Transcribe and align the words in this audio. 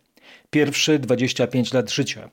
pierwsze 0.51 0.99
25 0.99 1.73
lat 1.73 1.91
życia. 1.91 2.31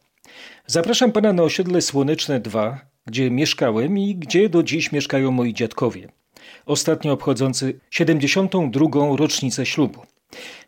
Zapraszam 0.67 1.11
pana 1.11 1.33
na 1.33 1.43
osiedle 1.43 1.81
Słoneczne 1.81 2.39
2, 2.39 2.81
gdzie 3.05 3.31
mieszkałem 3.31 3.97
i 3.97 4.15
gdzie 4.15 4.49
do 4.49 4.63
dziś 4.63 4.91
mieszkają 4.91 5.31
moi 5.31 5.53
dziadkowie. 5.53 6.07
Ostatnio 6.65 7.13
obchodzący 7.13 7.79
72. 7.91 8.87
rocznicę 9.17 9.65
ślubu. 9.65 10.01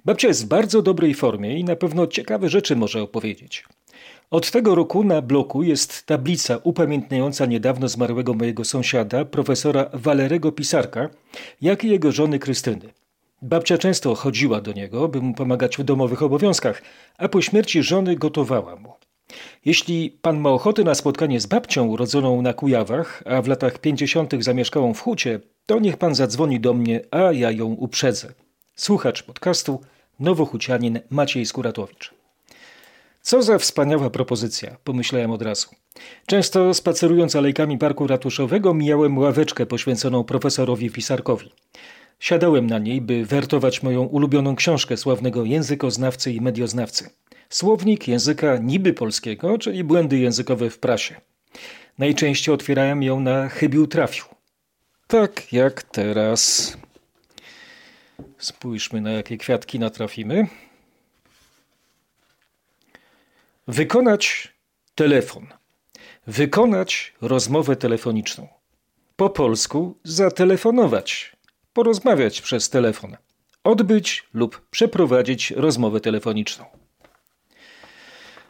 Babcia 0.06 0.28
jest 0.28 0.46
w 0.46 0.48
bardzo 0.48 0.82
dobrej 0.82 1.14
formie 1.14 1.60
i 1.60 1.64
na 1.64 1.76
pewno 1.76 2.08
ciekawe 2.08 2.50
rzeczy 2.50 2.76
może 2.76 3.02
opowiedzieć. 3.02 3.66
Od 4.32 4.52
tego 4.52 4.76
roku 4.76 5.04
na 5.04 5.22
bloku 5.22 5.64
jest 5.64 6.06
tablica 6.06 6.60
upamiętniająca 6.64 7.46
niedawno 7.46 7.88
zmarłego 7.88 8.34
mojego 8.34 8.66
sąsiada, 8.66 9.26
profesora 9.26 9.90
Walerego 9.94 10.52
Pisarka, 10.52 11.10
jak 11.62 11.84
i 11.84 11.90
jego 11.90 12.12
żony 12.12 12.40
Krystyny. 12.40 12.90
Babcia 13.42 13.78
często 13.78 14.16
chodziła 14.16 14.62
do 14.62 14.72
niego, 14.72 15.08
by 15.08 15.22
mu 15.22 15.34
pomagać 15.34 15.78
w 15.78 15.84
domowych 15.84 16.24
obowiązkach, 16.24 16.82
a 17.18 17.30
po 17.30 17.42
śmierci 17.42 17.84
żony 17.84 18.16
gotowała 18.16 18.76
mu. 18.76 18.94
Jeśli 19.66 20.18
pan 20.22 20.40
ma 20.40 20.50
ochotę 20.50 20.84
na 20.84 20.96
spotkanie 20.96 21.40
z 21.40 21.46
babcią 21.46 21.88
urodzoną 21.88 22.42
na 22.42 22.54
Kujawach, 22.54 23.24
a 23.26 23.42
w 23.42 23.48
latach 23.48 23.80
pięćdziesiątych 23.80 24.44
zamieszkałą 24.44 24.94
w 24.94 25.02
Hucie, 25.02 25.40
to 25.66 25.80
niech 25.80 25.98
pan 25.98 26.16
zadzwoni 26.16 26.60
do 26.60 26.74
mnie, 26.74 27.02
a 27.12 27.32
ja 27.32 27.52
ją 27.52 27.66
uprzedzę. 27.66 28.34
Słuchacz 28.76 29.24
podcastu 29.24 29.82
Nowochucianin 30.20 31.00
Maciej 31.10 31.46
Skuratowicz. 31.46 32.14
Co 33.22 33.44
za 33.44 33.58
wspaniała 33.58 34.10
propozycja, 34.10 34.78
pomyślałem 34.84 35.32
od 35.32 35.42
razu. 35.42 35.70
Często 36.26 36.74
spacerując 36.74 37.36
alejkami 37.36 37.78
parku 37.78 38.08
ratuszowego 38.08 38.74
mijałem 38.74 39.18
ławeczkę 39.18 39.66
poświęconą 39.66 40.24
profesorowi 40.24 40.90
Pisarkowi. 40.90 41.52
Siadałem 42.20 42.68
na 42.68 42.80
niej, 42.80 43.02
by 43.02 43.26
wertować 43.26 43.84
moją 43.84 44.04
ulubioną 44.04 44.56
książkę 44.56 44.98
sławnego 44.98 45.46
językoznawcy 45.46 46.32
i 46.32 46.42
medioznawcy. 46.42 47.10
Słownik 47.50 48.08
języka 48.08 48.58
niby 48.58 48.94
polskiego, 48.94 49.58
czyli 49.58 49.84
błędy 49.84 50.18
językowe 50.18 50.70
w 50.70 50.80
prasie. 50.80 51.16
Najczęściej 51.98 52.56
otwierałem 52.56 53.04
ją 53.04 53.20
na 53.20 53.50
chybił 53.50 53.88
trafił. 53.88 54.26
Tak 55.08 55.54
jak 55.54 55.84
teraz. 55.84 56.78
Spójrzmy 58.38 59.02
na 59.02 59.12
jakie 59.12 59.38
kwiatki 59.38 59.80
natrafimy. 59.80 60.48
Wykonać 63.68 64.54
telefon. 64.96 65.48
Wykonać 66.28 67.14
rozmowę 67.22 67.76
telefoniczną. 67.76 68.48
Po 69.16 69.30
polsku 69.30 69.98
zatelefonować 70.04 71.39
porozmawiać 71.74 72.42
przez 72.42 72.70
telefon, 72.70 73.18
odbyć 73.64 74.24
lub 74.34 74.68
przeprowadzić 74.70 75.52
rozmowę 75.52 76.00
telefoniczną. 76.00 76.66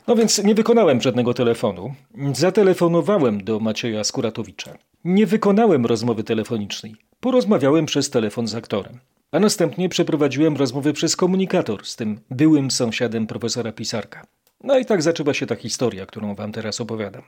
No 0.08 0.16
więc 0.16 0.44
nie 0.44 0.56
wykonałem 0.56 1.02
żadnego 1.02 1.34
telefonu. 1.34 1.94
Zatelefonowałem 2.34 3.44
do 3.44 3.59
Macieja 3.59 4.03
Skuratowicza. 4.03 4.78
Nie 5.03 5.25
wykonałem 5.25 5.86
rozmowy 5.86 6.23
telefonicznej. 6.23 6.95
Porozmawiałem 7.20 7.86
przez 7.86 8.09
telefon 8.09 8.47
z 8.47 8.56
aktorem. 8.56 9.00
A 9.31 9.40
następnie 9.40 9.90
przeprowadziłem 9.90 10.57
rozmowę 10.57 10.94
przez 10.94 11.16
komunikator 11.16 11.86
z 11.86 11.96
tym 11.96 12.19
byłym 12.31 12.72
sąsiadem 12.72 13.28
profesora 13.28 13.72
Pisarka. 13.72 14.25
No 14.63 14.80
i 14.80 14.86
tak 14.86 15.01
zaczęła 15.01 15.34
się 15.34 15.46
ta 15.46 15.56
historia, 15.56 16.06
którą 16.06 16.36
wam 16.36 16.51
teraz 16.51 16.81
opowiadam. 16.81 17.24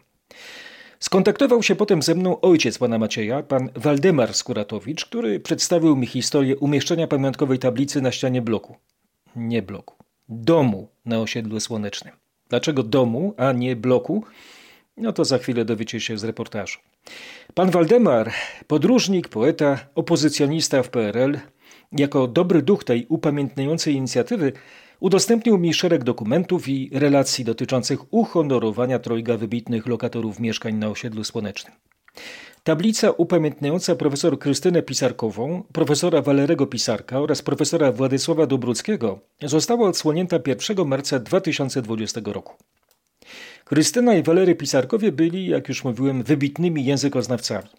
Skontaktował 1.02 1.64
się 1.64 1.76
potem 1.76 2.02
ze 2.02 2.16
mną 2.16 2.42
ojciec 2.42 2.78
pana 2.78 3.00
Macieja, 3.00 3.44
pan 3.44 3.70
Waldemar 3.76 4.34
Skuratowicz, 4.34 5.06
który 5.06 5.40
przedstawił 5.40 5.96
mi 5.96 6.08
historię 6.08 6.58
umieszczenia 6.58 7.08
pamiątkowej 7.08 7.60
tablicy 7.60 8.02
na 8.02 8.12
ścianie 8.12 8.42
bloku. 8.42 8.76
Nie 9.36 9.62
bloku. 9.62 9.96
Domu 10.30 10.88
na 11.06 11.20
osiedlu 11.20 11.60
słonecznym. 11.60 12.14
Dlaczego 12.50 12.84
domu, 12.84 13.34
a 13.38 13.52
nie 13.52 13.76
bloku? 13.76 14.24
No 14.98 15.14
to 15.14 15.26
za 15.26 15.38
chwilę 15.38 15.66
dowiecie 15.66 16.00
się 16.00 16.18
z 16.18 16.24
reportażu. 16.24 16.80
Pan 17.54 17.70
Waldemar, 17.70 18.32
podróżnik, 18.68 19.28
poeta, 19.28 19.80
opozycjonista 19.96 20.84
w 20.84 20.90
PRL, 20.90 21.40
jako 21.92 22.28
dobry 22.28 22.62
duch 22.62 22.84
tej 22.84 23.06
upamiętniającej 23.10 23.94
inicjatywy, 23.94 24.54
Udostępnił 25.02 25.58
mi 25.58 25.74
szereg 25.74 26.04
dokumentów 26.04 26.68
i 26.68 26.90
relacji 26.94 27.46
dotyczących 27.46 28.14
uhonorowania 28.14 29.00
trojga 29.00 29.38
wybitnych 29.38 29.88
lokatorów 29.88 30.40
mieszkań 30.40 30.76
na 30.76 30.88
osiedlu 30.88 31.24
słonecznym. 31.24 31.74
Tablica 32.64 33.12
upamiętniająca 33.12 33.96
profesor 33.96 34.40
Krystynę 34.40 34.82
Pisarkową, 34.82 35.64
profesora 35.74 36.22
Walerego 36.22 36.68
Pisarka 36.68 37.20
oraz 37.20 37.42
profesora 37.42 37.92
Władysława 37.92 38.46
Dobruckiego 38.48 39.20
została 39.42 39.90
odsłonięta 39.90 40.40
1 40.46 40.88
marca 40.88 41.20
2020 41.20 42.22
roku. 42.26 42.54
Krystyna 43.66 44.16
i 44.16 44.24
Walery 44.24 44.56
Pisarkowie 44.56 45.12
byli, 45.12 45.48
jak 45.48 45.70
już 45.70 45.84
mówiłem, 45.84 46.24
wybitnymi 46.24 46.86
językoznawcami. 46.86 47.70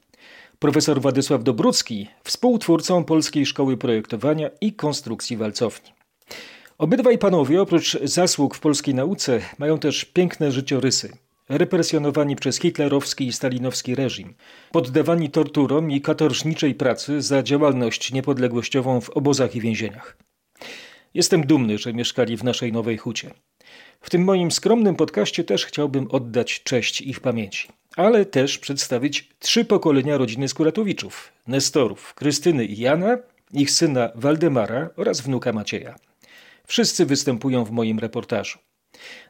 Profesor 0.58 1.00
Władysław 1.00 1.42
Dobrucki 1.42 2.08
współtwórcą 2.24 3.04
Polskiej 3.04 3.46
Szkoły 3.46 3.76
Projektowania 3.76 4.50
i 4.60 4.72
Konstrukcji 4.72 5.36
Walcowni. 5.36 6.01
Obydwaj 6.82 7.18
panowie, 7.18 7.62
oprócz 7.62 7.98
zasług 8.02 8.54
w 8.54 8.60
polskiej 8.60 8.94
nauce, 8.94 9.40
mają 9.58 9.78
też 9.78 10.04
piękne 10.04 10.52
życiorysy. 10.52 11.12
Represjonowani 11.48 12.36
przez 12.36 12.58
hitlerowski 12.58 13.26
i 13.26 13.32
stalinowski 13.32 13.94
reżim, 13.94 14.34
poddawani 14.72 15.30
torturom 15.30 15.90
i 15.90 16.00
katorżniczej 16.00 16.74
pracy 16.74 17.22
za 17.22 17.42
działalność 17.42 18.12
niepodległościową 18.12 19.00
w 19.00 19.10
obozach 19.10 19.56
i 19.56 19.60
więzieniach. 19.60 20.16
Jestem 21.14 21.46
dumny, 21.46 21.78
że 21.78 21.92
mieszkali 21.92 22.36
w 22.36 22.44
naszej 22.44 22.72
nowej 22.72 22.98
hucie. 22.98 23.30
W 24.00 24.10
tym 24.10 24.24
moim 24.24 24.50
skromnym 24.50 24.96
podcaście 24.96 25.44
też 25.44 25.66
chciałbym 25.66 26.06
oddać 26.10 26.62
cześć 26.62 27.00
ich 27.00 27.20
pamięci, 27.20 27.68
ale 27.96 28.26
też 28.26 28.58
przedstawić 28.58 29.28
trzy 29.38 29.64
pokolenia 29.64 30.16
rodziny 30.16 30.48
Skuratowiczów: 30.48 31.32
Nestorów, 31.46 32.14
Krystyny 32.14 32.64
i 32.64 32.80
Jana, 32.80 33.18
ich 33.52 33.70
syna 33.70 34.10
Waldemara 34.14 34.90
oraz 34.96 35.20
wnuka 35.20 35.52
Macieja. 35.52 36.11
Wszyscy 36.72 37.06
występują 37.06 37.64
w 37.64 37.70
moim 37.70 37.98
reportażu. 37.98 38.58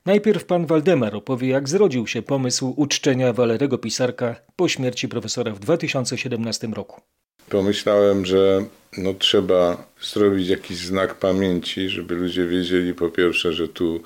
Najpierw 0.06 0.44
pan 0.44 0.66
Waldemar 0.66 1.14
opowie, 1.14 1.48
jak 1.48 1.68
zrodził 1.68 2.06
się 2.06 2.22
pomysł 2.22 2.74
uczczenia 2.76 3.32
Walerego 3.32 3.78
Pisarka 3.78 4.36
po 4.56 4.68
śmierci 4.68 5.08
profesora 5.08 5.52
w 5.52 5.58
2017 5.58 6.66
roku. 6.66 7.00
Pomyślałem, 7.48 8.26
że 8.26 8.64
no, 8.98 9.14
trzeba 9.14 9.86
zrobić 10.02 10.48
jakiś 10.48 10.76
znak 10.76 11.14
pamięci, 11.14 11.88
żeby 11.88 12.14
ludzie 12.14 12.46
wiedzieli 12.46 12.94
po 12.94 13.08
pierwsze, 13.08 13.52
że 13.52 13.68
tu 13.68 14.02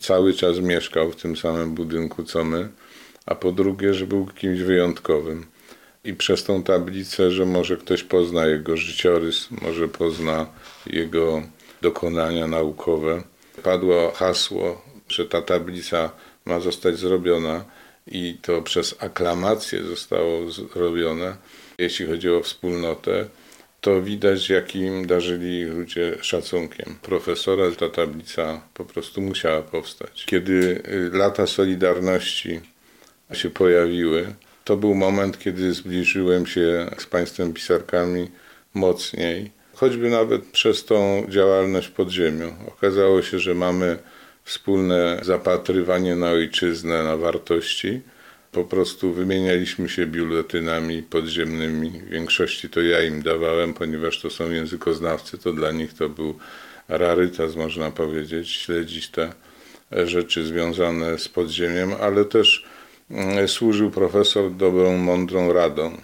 cały 0.00 0.34
czas 0.34 0.58
mieszkał 0.58 1.10
w 1.10 1.16
tym 1.16 1.36
samym 1.36 1.74
budynku 1.74 2.24
co 2.24 2.44
my, 2.44 2.68
a 3.26 3.34
po 3.34 3.52
drugie, 3.52 3.94
że 3.94 4.06
był 4.06 4.26
kimś 4.26 4.60
wyjątkowym. 4.60 5.46
I 6.04 6.14
przez 6.14 6.44
tą 6.44 6.62
tablicę, 6.62 7.30
że 7.30 7.46
może 7.46 7.76
ktoś 7.76 8.02
pozna 8.02 8.46
jego 8.46 8.76
życiorys, 8.76 9.48
może 9.50 9.88
pozna 9.88 10.46
jego 10.86 11.42
dokonania 11.86 12.46
naukowe. 12.46 13.22
Padło 13.62 14.10
hasło, 14.10 14.82
że 15.08 15.26
ta 15.26 15.42
tablica 15.42 16.10
ma 16.44 16.60
zostać 16.60 16.96
zrobiona 16.96 17.64
i 18.06 18.38
to 18.42 18.62
przez 18.62 18.94
aklamację 18.98 19.82
zostało 19.84 20.50
zrobione. 20.50 21.36
Jeśli 21.78 22.06
chodzi 22.06 22.30
o 22.30 22.42
wspólnotę, 22.42 23.26
to 23.80 24.02
widać, 24.02 24.48
jakim 24.48 25.06
darzyli 25.06 25.64
ludzie 25.64 26.16
szacunkiem. 26.20 26.88
Profesora 27.02 27.64
ta 27.78 27.88
tablica 27.88 28.60
po 28.74 28.84
prostu 28.84 29.20
musiała 29.20 29.62
powstać. 29.62 30.24
Kiedy 30.26 30.82
y, 30.88 31.10
lata 31.12 31.46
Solidarności 31.46 32.60
się 33.32 33.50
pojawiły, 33.50 34.34
to 34.64 34.76
był 34.76 34.94
moment, 34.94 35.38
kiedy 35.38 35.72
zbliżyłem 35.72 36.46
się 36.46 36.90
z 36.98 37.06
państwem 37.06 37.52
pisarkami 37.52 38.28
mocniej 38.74 39.55
choćby 39.76 40.10
nawet 40.10 40.44
przez 40.44 40.84
tą 40.84 41.26
działalność 41.28 41.88
pod 41.88 42.10
ziemią. 42.10 42.54
Okazało 42.68 43.22
się, 43.22 43.38
że 43.38 43.54
mamy 43.54 43.98
wspólne 44.44 45.20
zapatrywanie 45.22 46.16
na 46.16 46.30
ojczyznę, 46.30 47.04
na 47.04 47.16
wartości. 47.16 48.00
Po 48.52 48.64
prostu 48.64 49.12
wymienialiśmy 49.12 49.88
się 49.88 50.06
biuletynami 50.06 51.02
podziemnymi. 51.02 51.90
W 51.90 52.08
większości 52.08 52.68
to 52.68 52.80
ja 52.80 53.02
im 53.04 53.22
dawałem, 53.22 53.74
ponieważ 53.74 54.20
to 54.20 54.30
są 54.30 54.50
językoznawcy, 54.50 55.38
to 55.38 55.52
dla 55.52 55.70
nich 55.72 55.94
to 55.94 56.08
był 56.08 56.38
rarytas, 56.88 57.56
można 57.56 57.90
powiedzieć, 57.90 58.50
śledzić 58.50 59.08
te 59.08 59.32
rzeczy 59.92 60.46
związane 60.46 61.18
z 61.18 61.28
podziemiem, 61.28 61.92
ale 62.00 62.24
też 62.24 62.64
mm, 63.10 63.48
służył 63.48 63.90
profesor 63.90 64.52
dobrą, 64.52 64.96
mądrą 64.96 65.52
radą. 65.52 65.96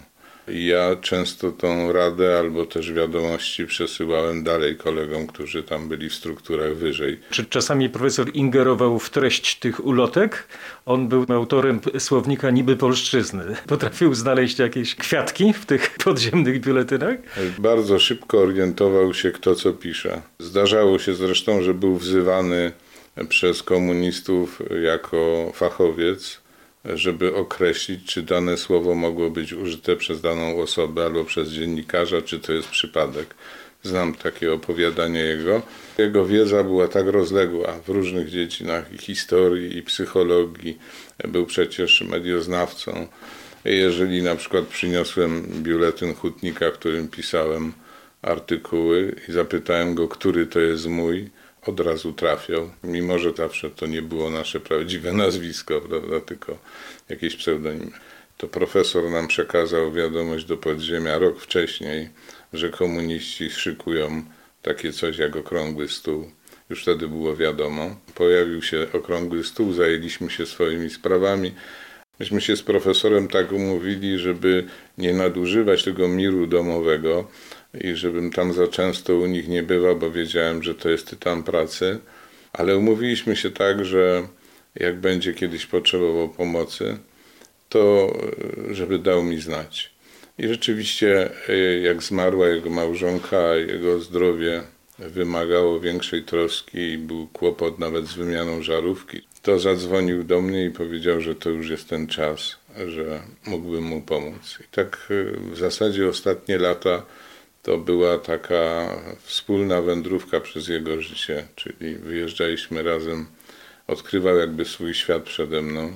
Ja 0.48 0.96
często 0.96 1.52
tą 1.52 1.92
radę 1.92 2.38
albo 2.38 2.66
też 2.66 2.92
wiadomości 2.92 3.66
przesyłałem 3.66 4.44
dalej 4.44 4.76
kolegom, 4.76 5.26
którzy 5.26 5.62
tam 5.62 5.88
byli 5.88 6.08
w 6.08 6.14
strukturach 6.14 6.76
wyżej. 6.76 7.20
Czy 7.30 7.44
czasami 7.44 7.90
profesor 7.90 8.30
ingerował 8.34 8.98
w 8.98 9.10
treść 9.10 9.58
tych 9.58 9.86
ulotek? 9.86 10.48
On 10.86 11.08
był 11.08 11.26
autorem 11.28 11.80
słownika 11.98 12.50
niby 12.50 12.76
polszczyzny. 12.76 13.44
Potrafił 13.66 14.14
znaleźć 14.14 14.58
jakieś 14.58 14.94
kwiatki 14.94 15.52
w 15.52 15.66
tych 15.66 15.90
podziemnych 16.04 16.60
biuletynach? 16.60 17.16
Bardzo 17.58 17.98
szybko 17.98 18.38
orientował 18.38 19.14
się, 19.14 19.30
kto 19.30 19.54
co 19.54 19.72
pisze. 19.72 20.22
Zdarzało 20.38 20.98
się 20.98 21.14
zresztą, 21.14 21.62
że 21.62 21.74
był 21.74 21.96
wzywany 21.96 22.72
przez 23.28 23.62
komunistów 23.62 24.62
jako 24.82 25.52
fachowiec 25.54 26.42
żeby 26.84 27.34
określić, 27.34 28.04
czy 28.04 28.22
dane 28.22 28.56
słowo 28.56 28.94
mogło 28.94 29.30
być 29.30 29.52
użyte 29.52 29.96
przez 29.96 30.20
daną 30.20 30.60
osobę 30.60 31.04
albo 31.04 31.24
przez 31.24 31.48
dziennikarza, 31.48 32.22
czy 32.22 32.40
to 32.40 32.52
jest 32.52 32.68
przypadek. 32.68 33.34
Znam 33.82 34.14
takie 34.14 34.52
opowiadanie 34.52 35.20
jego. 35.20 35.62
Jego 35.98 36.26
wiedza 36.26 36.64
była 36.64 36.88
tak 36.88 37.06
rozległa 37.06 37.72
w 37.84 37.88
różnych 37.88 38.30
dziedzinach 38.30 38.90
historii, 39.00 39.78
i 39.78 39.82
psychologii. 39.82 40.78
Był 41.28 41.46
przecież 41.46 42.00
medioznawcą. 42.00 43.06
Jeżeli 43.64 44.22
na 44.22 44.36
przykład 44.36 44.64
przyniosłem 44.64 45.46
biuletyn 45.62 46.14
hutnika, 46.14 46.70
w 46.70 46.74
którym 46.74 47.08
pisałem 47.08 47.72
artykuły 48.22 49.16
i 49.28 49.32
zapytałem 49.32 49.94
go, 49.94 50.08
który 50.08 50.46
to 50.46 50.60
jest 50.60 50.86
mój, 50.86 51.30
od 51.66 51.80
razu 51.80 52.12
trafiał, 52.12 52.70
mimo 52.84 53.18
że 53.18 53.32
zawsze 53.32 53.70
to 53.70 53.86
nie 53.86 54.02
było 54.02 54.30
nasze 54.30 54.60
prawdziwe 54.60 55.12
nazwisko, 55.24 55.80
prawda, 55.80 56.20
tylko 56.20 56.58
jakieś 57.08 57.36
pseudonimy. 57.36 57.90
To 58.36 58.48
profesor 58.48 59.10
nam 59.10 59.28
przekazał 59.28 59.92
wiadomość 59.92 60.44
do 60.44 60.56
podziemia 60.56 61.18
rok 61.18 61.40
wcześniej, 61.40 62.08
że 62.52 62.70
komuniści 62.70 63.50
szykują 63.50 64.22
takie 64.62 64.92
coś 64.92 65.18
jak 65.18 65.36
okrągły 65.36 65.88
stół. 65.88 66.30
Już 66.70 66.82
wtedy 66.82 67.08
było 67.08 67.36
wiadomo. 67.36 67.96
Pojawił 68.14 68.62
się 68.62 68.86
okrągły 68.92 69.44
stół, 69.44 69.72
zajęliśmy 69.72 70.30
się 70.30 70.46
swoimi 70.46 70.90
sprawami. 70.90 71.52
Myśmy 72.20 72.40
się 72.40 72.56
z 72.56 72.62
profesorem 72.62 73.28
tak 73.28 73.52
umówili, 73.52 74.18
żeby 74.18 74.66
nie 74.98 75.14
nadużywać 75.14 75.84
tego 75.84 76.08
miru 76.08 76.46
domowego, 76.46 77.28
i 77.80 77.94
żebym 77.94 78.32
tam 78.32 78.52
za 78.52 78.68
często 78.68 79.16
u 79.16 79.26
nich 79.26 79.48
nie 79.48 79.62
bywał, 79.62 79.96
bo 79.96 80.10
wiedziałem, 80.10 80.62
że 80.62 80.74
to 80.74 80.90
jest 80.90 81.10
tytan 81.10 81.42
pracy. 81.42 81.98
Ale 82.52 82.76
umówiliśmy 82.76 83.36
się 83.36 83.50
tak, 83.50 83.84
że 83.84 84.28
jak 84.74 85.00
będzie 85.00 85.34
kiedyś 85.34 85.66
potrzebował 85.66 86.28
pomocy, 86.28 86.98
to 87.68 88.12
żeby 88.70 88.98
dał 88.98 89.22
mi 89.22 89.40
znać. 89.40 89.92
I 90.38 90.48
rzeczywiście, 90.48 91.30
e, 91.48 91.56
jak 91.80 92.02
zmarła 92.02 92.48
jego 92.48 92.70
małżonka, 92.70 93.54
jego 93.54 94.00
zdrowie 94.00 94.62
wymagało 94.98 95.80
większej 95.80 96.22
troski 96.22 96.78
i 96.78 96.98
był 96.98 97.26
kłopot 97.26 97.78
nawet 97.78 98.06
z 98.06 98.14
wymianą 98.14 98.62
żarówki, 98.62 99.20
to 99.42 99.58
zadzwonił 99.58 100.24
do 100.24 100.40
mnie 100.40 100.64
i 100.64 100.70
powiedział, 100.70 101.20
że 101.20 101.34
to 101.34 101.50
już 101.50 101.70
jest 101.70 101.88
ten 101.88 102.06
czas, 102.06 102.56
że 102.86 103.22
mógłbym 103.46 103.84
mu 103.84 104.00
pomóc. 104.00 104.58
I 104.60 104.64
tak 104.70 105.08
e, 105.10 105.54
w 105.54 105.58
zasadzie 105.58 106.08
ostatnie 106.08 106.58
lata 106.58 107.02
to 107.62 107.78
była 107.78 108.18
taka 108.18 108.88
wspólna 109.22 109.82
wędrówka 109.82 110.40
przez 110.40 110.68
jego 110.68 111.02
życie, 111.02 111.46
czyli 111.56 111.94
wyjeżdżaliśmy 111.94 112.82
razem, 112.82 113.26
odkrywał 113.86 114.36
jakby 114.36 114.64
swój 114.64 114.94
świat 114.94 115.22
przede 115.22 115.62
mną 115.62 115.94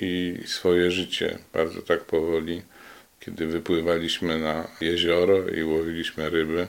i 0.00 0.38
swoje 0.46 0.90
życie, 0.90 1.38
bardzo 1.52 1.82
tak 1.82 2.04
powoli. 2.04 2.62
Kiedy 3.20 3.46
wypływaliśmy 3.46 4.38
na 4.38 4.68
jezioro 4.80 5.48
i 5.48 5.64
łowiliśmy 5.64 6.30
ryby, 6.30 6.66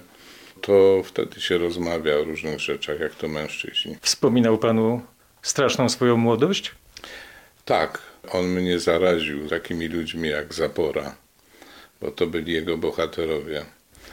to 0.62 1.04
wtedy 1.06 1.42
się 1.42 1.58
rozmawia 1.58 2.16
o 2.16 2.24
różnych 2.24 2.60
rzeczach, 2.60 3.00
jak 3.00 3.16
to 3.16 3.28
mężczyźni. 3.28 3.98
Wspominał 4.02 4.58
panu 4.58 5.02
straszną 5.42 5.90
swoją 5.90 6.18
młodość? 6.18 6.72
Tak, 7.66 8.02
on 8.32 8.46
mnie 8.46 8.80
zaraził 8.80 9.48
takimi 9.50 9.88
ludźmi 9.88 10.30
jak 10.30 10.54
Zapora, 10.54 11.16
bo 12.02 12.12
to 12.12 12.28
byli 12.28 12.54
jego 12.54 12.78
bohaterowie. 12.78 13.66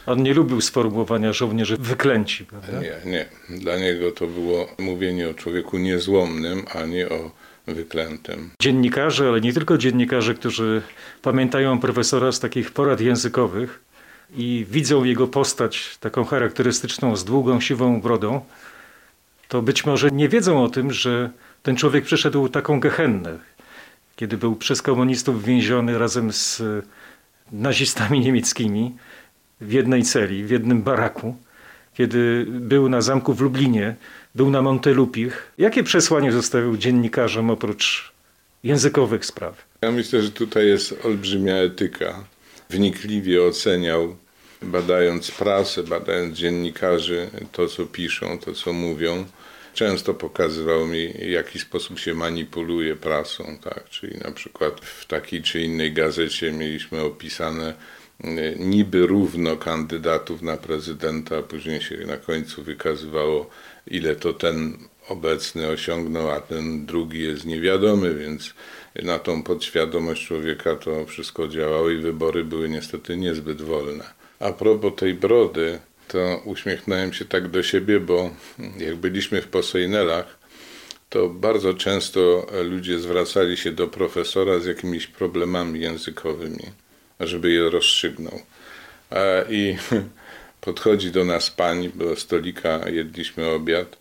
On 0.09 0.23
nie 0.23 0.35
lubił 0.35 0.61
sformułowania 0.61 1.33
żołnierzy 1.33 1.77
wyklęci, 1.77 2.45
prawda? 2.45 2.81
Nie, 2.81 3.11
nie. 3.11 3.27
Dla 3.59 3.79
niego 3.79 4.13
to 4.13 4.27
było 4.27 4.69
mówienie 4.79 5.29
o 5.29 5.35
człowieku 5.35 5.79
niezłomnym, 5.79 6.65
a 6.75 6.87
nie 6.87 7.09
o 7.09 7.31
wyklętym. 7.67 8.51
Dziennikarze, 8.63 9.29
ale 9.29 9.41
nie 9.41 9.53
tylko 9.53 9.79
dziennikarze, 9.79 10.35
którzy 10.35 10.83
pamiętają 11.23 11.79
profesora 11.81 12.33
z 12.33 12.41
takich 12.41 12.71
porad 12.71 13.01
językowych 13.01 13.81
i 14.37 14.67
widzą 14.71 15.05
jego 15.05 15.27
postać 15.27 15.99
taką 16.01 16.25
charakterystyczną 16.25 17.17
z 17.17 17.25
długą, 17.25 17.61
siwą 17.61 18.01
brodą, 18.01 18.41
to 19.49 19.63
być 19.63 19.87
może 19.87 20.11
nie 20.11 20.29
wiedzą 20.29 20.65
o 20.65 20.69
tym, 20.69 20.93
że 20.93 21.31
ten 21.63 21.77
człowiek 21.77 22.05
przeszedł 22.05 22.49
taką 22.49 22.81
gehennę, 22.81 23.39
kiedy 24.17 24.37
był 24.37 24.57
przez 24.57 24.83
komunistów 24.83 25.45
więziony 25.45 25.99
razem 25.99 26.33
z 26.33 26.63
nazistami 27.53 28.21
niemieckimi 28.21 28.97
w 29.61 29.73
jednej 29.73 30.03
celi, 30.03 30.45
w 30.45 30.51
jednym 30.51 30.83
baraku, 30.83 31.37
kiedy 31.95 32.47
był 32.49 32.89
na 32.89 33.01
zamku 33.01 33.35
w 33.35 33.41
Lublinie, 33.41 33.95
był 34.35 34.51
na 34.51 34.63
Montelupich. 34.63 35.53
Jakie 35.59 35.83
przesłanie 35.83 36.33
zostawił 36.33 36.77
dziennikarzom 36.77 37.51
oprócz 37.51 38.13
językowych 38.65 39.27
spraw? 39.27 39.65
Ja 39.83 39.91
myślę, 39.91 40.23
że 40.23 40.31
tutaj 40.31 40.67
jest 40.67 41.05
olbrzymia 41.05 41.55
etyka. 41.55 42.25
Wnikliwie 42.71 43.43
oceniał, 43.43 44.17
badając 44.63 45.31
prasę, 45.31 45.83
badając 45.83 46.39
dziennikarzy, 46.39 47.31
to 47.53 47.69
co 47.69 47.87
piszą, 47.87 48.39
to 48.39 48.53
co 48.53 48.73
mówią. 48.73 49.25
Często 49.75 50.15
pokazywał 50.15 50.87
mi, 50.87 51.09
w 51.09 51.31
jaki 51.31 51.59
sposób 51.59 51.99
się 51.99 52.15
manipuluje 52.15 52.97
prasą, 52.97 53.59
tak? 53.65 53.89
Czyli 53.89 54.19
na 54.19 54.31
przykład 54.31 54.81
w 54.81 55.07
takiej 55.07 55.43
czy 55.43 55.61
innej 55.61 55.93
gazecie 55.93 56.53
mieliśmy 56.53 57.01
opisane 57.01 57.75
niby 58.59 59.07
równo 59.07 59.57
kandydatów 59.57 60.43
na 60.43 60.57
prezydenta, 60.57 61.39
a 61.39 61.43
później 61.43 61.81
się 61.81 61.97
na 61.97 62.17
końcu 62.17 62.63
wykazywało, 62.63 63.51
ile 63.87 64.17
to 64.17 64.33
ten 64.33 64.79
obecny 65.09 65.69
osiągnął, 65.69 66.31
a 66.31 66.41
ten 66.41 66.87
drugi 66.87 67.23
jest 67.23 67.45
niewiadomy, 67.45 68.15
więc 68.15 68.55
na 69.03 69.19
tą 69.19 69.43
podświadomość 69.43 70.27
człowieka 70.27 70.77
to 70.77 71.07
wszystko 71.07 71.49
działało 71.49 71.91
i 71.91 71.97
wybory 71.97 72.45
były 72.45 72.69
niestety 72.69 73.17
niezbyt 73.17 73.63
wolne. 73.63 74.05
A 74.41 74.53
propos 74.53 74.93
tej 74.97 75.15
brody, 75.15 75.79
to 76.09 76.43
uśmiechnąłem 76.45 77.13
się 77.13 77.25
tak 77.25 77.49
do 77.49 77.63
siebie, 77.63 78.01
bo 78.01 78.31
jak 78.79 78.97
byliśmy 78.97 79.43
w 79.43 79.49
Posejnelach, 79.49 80.39
to 81.11 81.29
bardzo 81.29 81.75
często 81.75 82.47
ludzie 82.65 82.99
zwracali 82.99 83.57
się 83.57 83.73
do 83.73 83.89
profesora 83.89 84.59
z 84.59 84.67
jakimiś 84.67 85.07
problemami 85.07 85.81
językowymi 85.81 86.65
żeby 87.21 87.53
je 87.53 87.71
rozstrzygnął. 87.71 88.41
I 89.49 89.77
podchodzi 90.61 91.11
do 91.11 91.25
nas 91.25 91.51
pani, 91.51 91.89
do 91.89 92.17
stolika 92.17 92.89
jedliśmy 92.89 93.47
obiad 93.47 93.97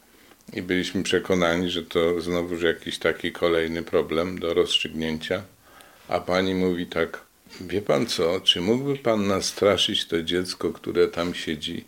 i 0.54 0.62
byliśmy 0.62 1.04
przekonani, 1.04 1.70
że 1.70 1.84
to 1.84 2.22
znowuż 2.22 2.62
jakiś 2.62 3.00
taki 3.00 3.32
kolejny 3.32 3.84
problem 3.84 4.40
do 4.40 4.54
rozstrzygnięcia. 4.54 5.44
A 6.08 6.20
pani 6.20 6.56
mówi 6.56 6.86
tak, 6.86 7.22
wie 7.62 7.82
pan 7.82 8.06
co, 8.06 8.42
czy 8.42 8.62
mógłby 8.62 8.98
pan 8.98 9.28
nastraszyć 9.28 10.06
to 10.06 10.24
dziecko, 10.24 10.74
które 10.74 11.08
tam 11.08 11.34
siedzi, 11.34 11.86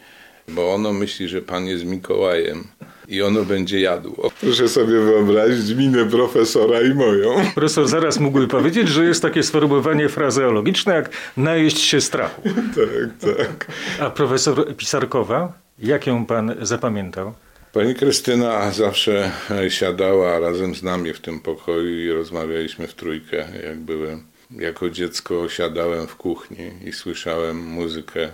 bo 0.49 0.73
ono 0.73 0.93
myśli, 0.93 1.27
że 1.27 1.41
pan 1.41 1.65
jest 1.65 1.85
Mikołajem 1.85 2.63
i 3.07 3.21
ono 3.21 3.45
będzie 3.45 3.79
jadło. 3.79 4.31
Proszę 4.41 4.69
sobie 4.69 4.99
wyobrazić 4.99 5.75
minę 5.75 6.05
profesora 6.05 6.81
i 6.81 6.93
moją. 6.93 7.35
Profesor 7.55 7.87
zaraz 7.87 8.19
mógłby 8.19 8.47
powiedzieć, 8.47 8.87
że 8.87 9.05
jest 9.05 9.21
takie 9.21 9.43
sformułowanie 9.43 10.09
frazeologiczne 10.09 10.93
jak 10.93 11.09
najeść 11.37 11.79
się 11.79 12.01
strachu. 12.01 12.41
tak, 12.75 13.35
tak. 13.37 13.67
A 13.99 14.09
profesor 14.09 14.75
Pisarkowa, 14.75 15.53
jak 15.79 16.07
ją 16.07 16.25
pan 16.25 16.55
zapamiętał? 16.61 17.33
Pani 17.73 17.95
Krystyna 17.95 18.71
zawsze 18.71 19.31
siadała 19.69 20.39
razem 20.39 20.75
z 20.75 20.83
nami 20.83 21.13
w 21.13 21.19
tym 21.19 21.39
pokoju 21.39 21.99
i 21.99 22.11
rozmawialiśmy 22.11 22.87
w 22.87 22.93
trójkę, 22.93 23.45
jak 23.63 23.79
byłem. 23.79 24.23
Jako 24.51 24.89
dziecko 24.89 25.49
siadałem 25.49 26.07
w 26.07 26.15
kuchni 26.15 26.71
i 26.85 26.91
słyszałem 26.93 27.57
muzykę, 27.57 28.29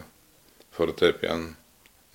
fortepian, 0.71 1.53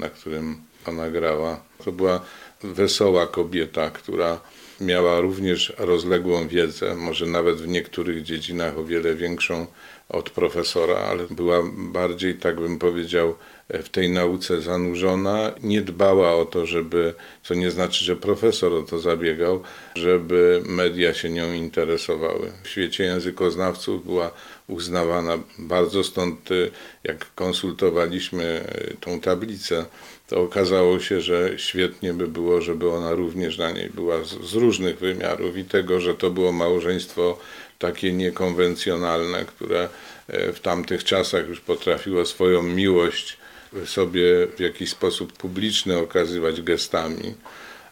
na 0.00 0.09
którym 0.09 0.57
ona 0.87 1.11
grała. 1.11 1.61
To 1.85 1.92
była 1.92 2.21
wesoła 2.62 3.26
kobieta, 3.26 3.90
która 3.90 4.40
miała 4.80 5.21
również 5.21 5.73
rozległą 5.78 6.49
wiedzę, 6.49 6.95
może 6.95 7.26
nawet 7.26 7.57
w 7.57 7.69
niektórych 7.69 8.23
dziedzinach 8.23 8.78
o 8.78 8.85
wiele 8.85 9.14
większą 9.14 9.66
od 10.09 10.30
profesora, 10.30 10.97
ale 10.97 11.26
była 11.30 11.62
bardziej, 11.73 12.35
tak 12.35 12.61
bym 12.61 12.78
powiedział, 12.78 13.35
w 13.83 13.89
tej 13.89 14.11
nauce 14.11 14.61
zanurzona, 14.61 15.53
nie 15.62 15.83
dbała 15.83 16.35
o 16.35 16.45
to, 16.45 16.67
żeby, 16.67 17.15
co 17.43 17.55
nie 17.55 17.71
znaczy, 17.71 18.05
że 18.05 18.17
profesor 18.17 18.73
o 18.73 18.83
to 18.83 18.99
zabiegał, 18.99 19.62
żeby 19.95 20.62
media 20.67 21.15
się 21.15 21.31
nią 21.31 21.53
interesowały. 21.53 22.53
W 22.62 22.69
świecie 22.69 23.05
językoznawców 23.05 24.05
była 24.05 24.31
uznawana 24.69 25.39
bardzo, 25.59 26.05
stąd 26.05 26.50
y, 26.50 26.71
jak 27.05 27.35
konsultowaliśmy 27.35 28.65
y, 28.93 28.97
tą 29.00 29.21
tablicę, 29.21 29.85
to 30.29 30.41
okazało 30.41 31.00
się, 31.00 31.21
że 31.21 31.50
świetnie 31.57 32.15
by 32.15 32.29
było, 32.29 32.61
żeby 32.61 32.91
ona 32.91 33.12
również 33.12 33.59
na 33.59 33.71
niej 33.71 33.91
była 33.91 34.25
z, 34.25 34.55
różnych 34.55 34.99
wymiarów 34.99 35.57
i 35.57 35.65
tego, 35.65 36.00
że 36.00 36.15
to 36.15 36.31
było 36.31 36.53
małżeństwo 36.53 37.39
takie 37.79 38.12
niekonwencjonalne, 38.12 39.45
które 39.45 39.89
e, 40.29 40.53
w 40.53 40.61
tamtych 40.61 41.05
czasach 41.05 41.49
już 41.49 41.61
potrafiło 41.61 42.25
swoją 42.27 42.62
miłość 42.62 43.39
sobie 43.85 44.47
w 44.57 44.61
jakiś 44.61 44.91
sposób 44.91 45.33
publiczny 45.33 45.99
okazywać 45.99 46.62
gestami. 46.62 47.35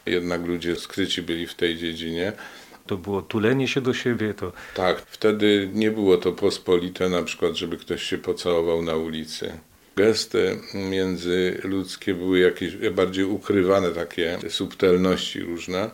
Jednak 0.07 0.47
ludzie 0.47 0.77
skryci 0.77 1.23
byli 1.23 1.47
w 1.47 1.55
tej 1.55 1.77
dziedzinie. 1.77 2.33
To 2.87 2.97
było 2.97 3.23
tulenie 3.23 3.69
się 3.69 3.81
do 3.81 3.95
siebie. 3.95 4.35
To... 4.35 4.53
Tak, 4.75 5.03
wtedy 5.07 5.71
nie 5.75 5.91
było 5.91 6.17
to 6.17 6.33
pospolite, 6.33 7.09
na 7.09 7.23
przykład, 7.23 7.55
żeby 7.55 7.77
ktoś 7.77 8.03
się 8.03 8.19
pocałował 8.19 8.83
na 8.83 8.97
ulicy. 8.97 9.53
Gesty 9.97 10.61
międzyludzkie 10.75 12.15
były 12.15 12.39
jakieś 12.39 12.77
bardziej 12.77 13.25
ukrywane, 13.25 13.91
takie 13.91 14.39
subtelności 14.49 15.41
różne, 15.41 15.91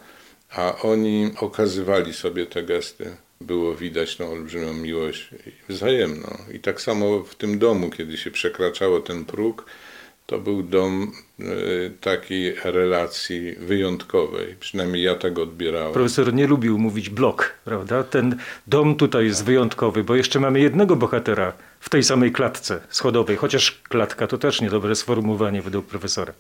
a 0.51 0.79
oni 0.83 1.31
okazywali 1.41 2.13
sobie 2.13 2.47
te 2.47 2.63
gesty 2.63 3.17
było 3.41 3.75
widać 3.75 4.17
tą 4.17 4.33
olbrzymią 4.33 4.75
miłość 4.75 5.29
wzajemną. 5.69 6.39
I 6.55 6.61
tak 6.61 6.81
samo 6.81 7.23
w 7.23 7.35
tym 7.35 7.59
domu, 7.59 7.91
kiedy 7.91 8.17
się 8.17 8.31
przekraczało 8.31 9.01
ten 9.01 9.25
próg, 9.25 9.67
to 10.27 10.39
był 10.39 10.63
dom 10.63 11.13
e, 11.41 11.45
takiej 12.01 12.55
relacji 12.65 13.53
wyjątkowej. 13.53 14.57
Przynajmniej 14.61 15.03
ja 15.03 15.15
tego 15.15 15.43
odbierałem. 15.43 15.93
Profesor 15.93 16.35
nie 16.35 16.47
lubił 16.47 16.79
mówić 16.79 17.09
blok, 17.11 17.55
prawda? 17.65 18.05
Ten 18.05 18.37
dom 18.67 18.97
tutaj 18.97 19.25
jest 19.25 19.45
wyjątkowy, 19.45 20.05
bo 20.05 20.17
jeszcze 20.17 20.41
mamy 20.41 20.61
jednego 20.61 20.97
bohatera 20.97 21.53
w 21.81 21.91
tej 21.91 22.03
samej 22.03 22.33
klatce 22.33 22.81
schodowej, 22.89 23.37
chociaż 23.37 23.83
klatka 23.89 24.27
to 24.27 24.39
też 24.39 24.61
niedobre 24.61 24.95
sformułowanie 24.95 25.63
według 25.63 25.87
profesora. 25.87 26.33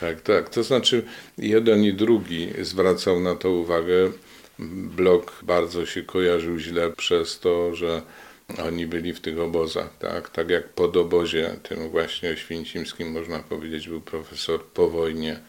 Tak, 0.00 0.20
tak. 0.20 0.48
To 0.48 0.62
znaczy 0.62 1.02
jeden 1.38 1.84
i 1.84 1.92
drugi 1.92 2.48
zwracał 2.62 3.20
na 3.20 3.34
to 3.34 3.50
uwagę 3.50 4.10
blok 4.96 5.40
bardzo 5.42 5.86
się 5.86 6.02
kojarzył 6.02 6.58
źle 6.58 6.90
przez 6.90 7.40
to, 7.40 7.74
że 7.74 8.02
oni 8.64 8.86
byli 8.86 9.12
w 9.12 9.20
tych 9.20 9.40
obozach, 9.40 9.98
tak? 9.98 10.28
Tak 10.28 10.50
jak 10.50 10.68
pod 10.68 10.96
obozie, 10.96 11.56
tym 11.62 11.88
właśnie 11.88 12.36
święcimskim 12.36 13.10
można 13.10 13.38
powiedzieć, 13.38 13.88
był 13.88 14.00
profesor 14.00 14.64
po 14.64 14.90
wojnie, 14.90 15.40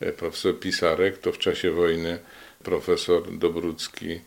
e, 0.00 0.12
profesor 0.12 0.60
Pisarek, 0.60 1.18
to 1.18 1.32
w 1.32 1.38
czasie 1.38 1.70
wojny 1.70 2.18
profesor 2.64 3.38
Dobrucki 3.38 4.20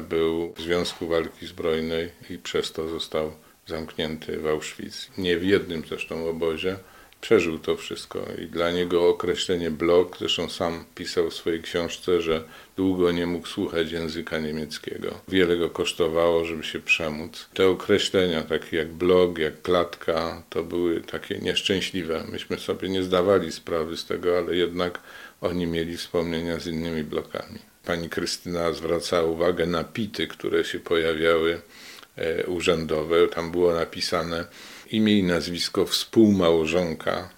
był 0.00 0.52
w 0.52 0.60
Związku 0.60 1.06
Walki 1.06 1.46
Zbrojnej 1.46 2.10
i 2.30 2.38
przez 2.38 2.72
to 2.72 2.88
został 2.88 3.32
zamknięty 3.66 4.38
w 4.38 4.46
Auschwitz. 4.46 5.10
Nie 5.18 5.38
w 5.38 5.44
jednym 5.44 5.82
zresztą 5.88 6.28
obozie, 6.28 6.76
przeżył 7.22 7.58
to 7.58 7.76
wszystko 7.76 8.26
i 8.42 8.46
dla 8.46 8.70
niego 8.70 9.08
określenie 9.08 9.70
blok, 9.70 10.18
zresztą 10.18 10.48
sam 10.48 10.84
pisał 10.94 11.30
w 11.30 11.34
swojej 11.34 11.62
książce, 11.62 12.20
że 12.20 12.44
długo 12.76 13.12
nie 13.12 13.26
mógł 13.26 13.46
słuchać 13.46 13.92
języka 13.92 14.38
niemieckiego. 14.38 15.20
Wiele 15.28 15.56
go 15.56 15.70
kosztowało, 15.70 16.44
żeby 16.44 16.64
się 16.64 16.80
przemóc. 16.80 17.48
Te 17.54 17.68
określenia, 17.68 18.42
takie 18.42 18.76
jak 18.76 18.88
blok, 18.88 19.38
jak 19.38 19.62
klatka, 19.62 20.42
to 20.50 20.62
były 20.62 21.00
takie 21.00 21.38
nieszczęśliwe. 21.38 22.24
Myśmy 22.32 22.58
sobie 22.58 22.88
nie 22.88 23.02
zdawali 23.02 23.52
sprawy 23.52 23.96
z 23.96 24.04
tego, 24.06 24.38
ale 24.38 24.56
jednak 24.56 25.00
oni 25.40 25.66
mieli 25.66 25.96
wspomnienia 25.96 26.60
z 26.60 26.66
innymi 26.66 27.04
blokami. 27.04 27.58
Pani 27.84 28.08
Krystyna 28.08 28.72
zwracała 28.72 29.22
uwagę 29.30 29.66
na 29.66 29.84
pity, 29.84 30.26
które 30.26 30.64
się 30.64 30.80
pojawiały 30.80 31.60
e, 32.16 32.46
urzędowe. 32.46 33.28
Tam 33.28 33.50
było 33.52 33.74
napisane 33.74 34.44
imię 34.92 35.18
i 35.18 35.22
nazwisko 35.22 35.86
współmałżonka, 35.86 37.28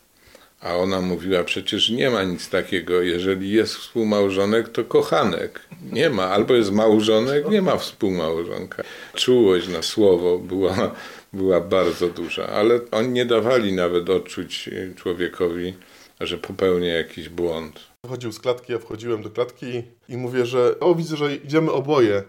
a 0.60 0.76
ona 0.76 1.00
mówiła, 1.00 1.44
przecież 1.44 1.90
nie 1.90 2.10
ma 2.10 2.22
nic 2.22 2.48
takiego, 2.50 3.02
jeżeli 3.02 3.50
jest 3.50 3.74
współmałżonek, 3.74 4.68
to 4.68 4.84
kochanek. 4.84 5.60
Nie 5.92 6.10
ma, 6.10 6.24
albo 6.24 6.54
jest 6.54 6.72
małżonek, 6.72 7.48
nie 7.48 7.62
ma 7.62 7.76
współmałżonka. 7.76 8.82
Czułość 9.14 9.68
na 9.68 9.82
słowo 9.82 10.38
była, 10.38 10.94
była 11.32 11.60
bardzo 11.60 12.08
duża, 12.08 12.46
ale 12.46 12.80
oni 12.90 13.08
nie 13.08 13.26
dawali 13.26 13.72
nawet 13.72 14.10
odczuć 14.10 14.70
człowiekowi, 14.96 15.74
że 16.20 16.38
popełnia 16.38 16.94
jakiś 16.94 17.28
błąd. 17.28 17.80
Wchodził 18.06 18.32
z 18.32 18.40
klatki, 18.40 18.72
ja 18.72 18.78
wchodziłem 18.78 19.22
do 19.22 19.30
klatki 19.30 19.82
i 20.08 20.16
mówię, 20.16 20.46
że 20.46 20.80
o 20.80 20.94
widzę, 20.94 21.16
że 21.16 21.36
idziemy 21.36 21.72
oboje. 21.72 22.22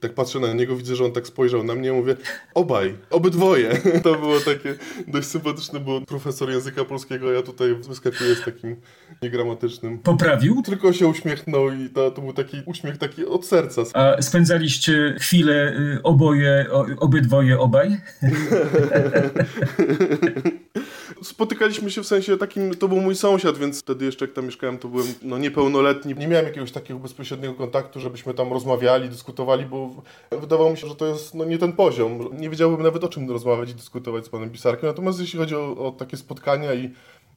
Tak 0.00 0.14
patrzę 0.14 0.40
na 0.40 0.52
niego, 0.52 0.76
widzę, 0.76 0.96
że 0.96 1.04
on 1.04 1.12
tak 1.12 1.26
spojrzał 1.26 1.64
na 1.64 1.74
mnie, 1.74 1.92
mówię, 1.92 2.16
obaj, 2.54 2.94
obydwoje. 3.10 3.70
To 4.02 4.14
było 4.14 4.40
takie 4.40 4.74
dość 5.08 5.28
sympatyczne, 5.28 5.80
bo 5.80 6.00
profesor 6.00 6.50
języka 6.50 6.84
polskiego, 6.84 7.32
ja 7.32 7.42
tutaj 7.42 7.74
wyskakuję 7.74 8.34
z 8.34 8.44
takim 8.44 8.76
niegramatycznym. 9.22 9.98
Poprawił? 9.98 10.62
Tylko 10.62 10.92
się 10.92 11.06
uśmiechnął 11.06 11.70
i 11.70 11.88
to, 11.88 12.10
to 12.10 12.22
był 12.22 12.32
taki 12.32 12.62
uśmiech 12.66 12.98
taki 12.98 13.26
od 13.26 13.46
serca. 13.46 13.82
A 13.94 14.22
spędzaliście 14.22 15.16
chwilę 15.18 15.72
y, 15.96 16.02
oboje, 16.02 16.66
obydwoje, 16.98 17.58
obaj? 17.58 17.96
Spotykaliśmy 21.22 21.90
się 21.90 22.02
w 22.02 22.06
sensie 22.06 22.36
takim, 22.36 22.74
to 22.74 22.88
był 22.88 23.00
mój 23.00 23.16
sąsiad, 23.16 23.58
więc 23.58 23.80
wtedy 23.80 24.04
jeszcze 24.04 24.24
jak 24.24 24.34
tam 24.34 24.46
mieszkałem, 24.46 24.78
to 24.78 24.88
byłem 24.88 25.06
no, 25.22 25.38
niepełnoletni. 25.38 26.14
Nie 26.14 26.28
miałem 26.28 26.46
jakiegoś 26.46 26.72
takiego 26.72 27.00
bezpośredniego 27.00 27.54
kontaktu, 27.54 28.00
żebyśmy 28.00 28.34
tam 28.34 28.52
rozmawiali, 28.52 29.08
dyskutowali, 29.08 29.64
bo 29.64 29.90
wydawało 30.30 30.70
mi 30.70 30.76
się, 30.76 30.88
że 30.88 30.94
to 30.94 31.06
jest 31.06 31.34
no, 31.34 31.44
nie 31.44 31.58
ten 31.58 31.72
poziom. 31.72 32.28
Nie 32.38 32.50
wiedziałbym 32.50 32.82
nawet 32.82 33.04
o 33.04 33.08
czym 33.08 33.30
rozmawiać 33.30 33.70
i 33.70 33.74
dyskutować 33.74 34.26
z 34.26 34.28
panem 34.28 34.50
Pisarkiem. 34.50 34.86
Natomiast 34.88 35.20
jeśli 35.20 35.38
chodzi 35.38 35.56
o, 35.56 35.86
o 35.86 35.92
takie 35.92 36.16
spotkania 36.16 36.74
i 36.74 36.90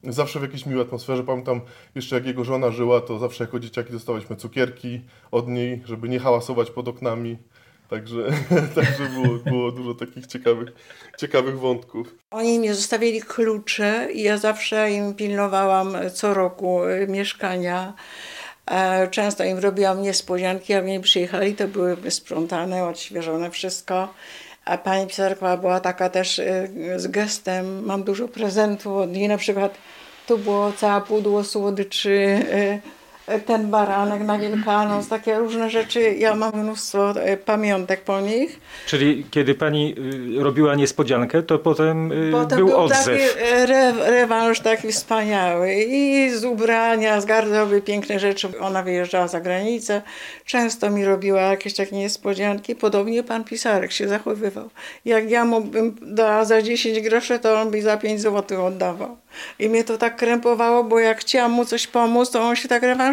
zawsze 0.04 0.38
w 0.38 0.42
jakiejś 0.42 0.66
miłej 0.66 0.82
atmosferze. 0.82 1.24
Pamiętam 1.24 1.60
jeszcze 1.94 2.16
jak 2.16 2.26
jego 2.26 2.44
żona 2.44 2.70
żyła, 2.70 3.00
to 3.00 3.18
zawsze 3.18 3.44
jako 3.44 3.60
dzieciaki 3.60 3.92
dostawaliśmy 3.92 4.36
cukierki 4.36 5.00
od 5.30 5.48
niej, 5.48 5.82
żeby 5.84 6.08
nie 6.08 6.18
hałasować 6.18 6.70
pod 6.70 6.88
oknami. 6.88 7.36
Także, 7.92 8.16
także 8.74 9.04
było, 9.08 9.38
było 9.38 9.72
dużo 9.72 9.94
takich 9.94 10.26
ciekawych, 10.26 10.68
ciekawych 11.18 11.58
wątków. 11.58 12.14
Oni 12.30 12.58
mi 12.58 12.68
zostawili 12.68 13.22
klucze 13.22 14.08
i 14.12 14.22
ja 14.22 14.38
zawsze 14.38 14.90
im 14.90 15.14
pilnowałam 15.14 15.96
co 16.14 16.34
roku 16.34 16.84
y, 16.84 17.06
mieszkania. 17.08 17.92
E, 18.66 19.08
często 19.08 19.44
im 19.44 19.58
robiłam 19.58 20.02
niespodzianki, 20.02 20.72
jak 20.72 20.84
oni 20.84 21.00
przyjechali, 21.00 21.54
to 21.54 21.68
były 21.68 22.10
sprzątane, 22.10 22.84
odświeżone 22.84 23.50
wszystko. 23.50 24.14
A 24.64 24.78
pani 24.78 25.06
pisarka 25.06 25.56
była 25.56 25.80
taka 25.80 26.08
też 26.08 26.38
y, 26.38 26.70
z 26.96 27.06
gestem, 27.06 27.84
mam 27.84 28.02
dużo 28.02 28.28
prezentów 28.28 28.96
od 28.96 29.12
niej, 29.12 29.28
na 29.28 29.38
przykład 29.38 29.74
tu 30.26 30.38
było 30.38 30.72
całe 30.72 31.00
pudło 31.00 31.44
słodyczy, 31.44 32.10
y, 32.10 33.01
ten 33.46 33.70
baranek 33.70 34.22
na 34.22 34.38
Wielkanoc, 34.38 35.08
takie 35.08 35.38
różne 35.38 35.70
rzeczy. 35.70 36.14
Ja 36.18 36.34
mam 36.34 36.52
mnóstwo 36.54 37.10
e, 37.10 37.36
pamiątek 37.36 38.00
po 38.00 38.20
nich. 38.20 38.60
Czyli 38.86 39.26
kiedy 39.30 39.54
pani 39.54 39.94
y, 40.38 40.42
robiła 40.42 40.74
niespodziankę, 40.74 41.42
to 41.42 41.58
potem, 41.58 42.12
y, 42.12 42.32
potem 42.32 42.58
był, 42.58 42.66
był 42.66 42.76
odzew. 42.76 43.04
taki 43.04 43.20
e, 43.20 43.62
re, 43.62 43.92
rewanż 43.92 44.60
taki 44.60 44.92
wspaniały. 44.92 45.74
I 45.74 46.30
z 46.30 46.44
ubrania, 46.44 47.20
z 47.20 47.24
garderoby, 47.24 47.82
piękne 47.82 48.18
rzeczy. 48.18 48.48
Ona 48.60 48.82
wyjeżdżała 48.82 49.28
za 49.28 49.40
granicę. 49.40 50.02
Często 50.44 50.90
mi 50.90 51.04
robiła 51.04 51.40
jakieś 51.40 51.74
takie 51.74 51.96
niespodzianki. 51.96 52.74
Podobnie 52.74 53.22
pan 53.22 53.44
Pisarek 53.44 53.92
się 53.92 54.08
zachowywał. 54.08 54.70
Jak 55.04 55.30
ja 55.30 55.44
mu 55.44 55.60
bym 55.60 55.96
dała 56.02 56.44
za 56.44 56.62
10 56.62 57.00
groszy, 57.00 57.38
to 57.38 57.60
on 57.60 57.70
by 57.70 57.82
za 57.82 57.96
5 57.96 58.20
zł 58.20 58.66
oddawał. 58.66 59.16
I 59.58 59.68
mnie 59.68 59.84
to 59.84 59.98
tak 59.98 60.16
krępowało, 60.16 60.84
bo 60.84 60.98
jak 60.98 61.20
chciałam 61.20 61.52
mu 61.52 61.64
coś 61.64 61.86
pomóc, 61.86 62.30
to 62.30 62.42
on 62.42 62.56
się 62.56 62.68
tak 62.68 62.82
rewanżował. 62.82 63.11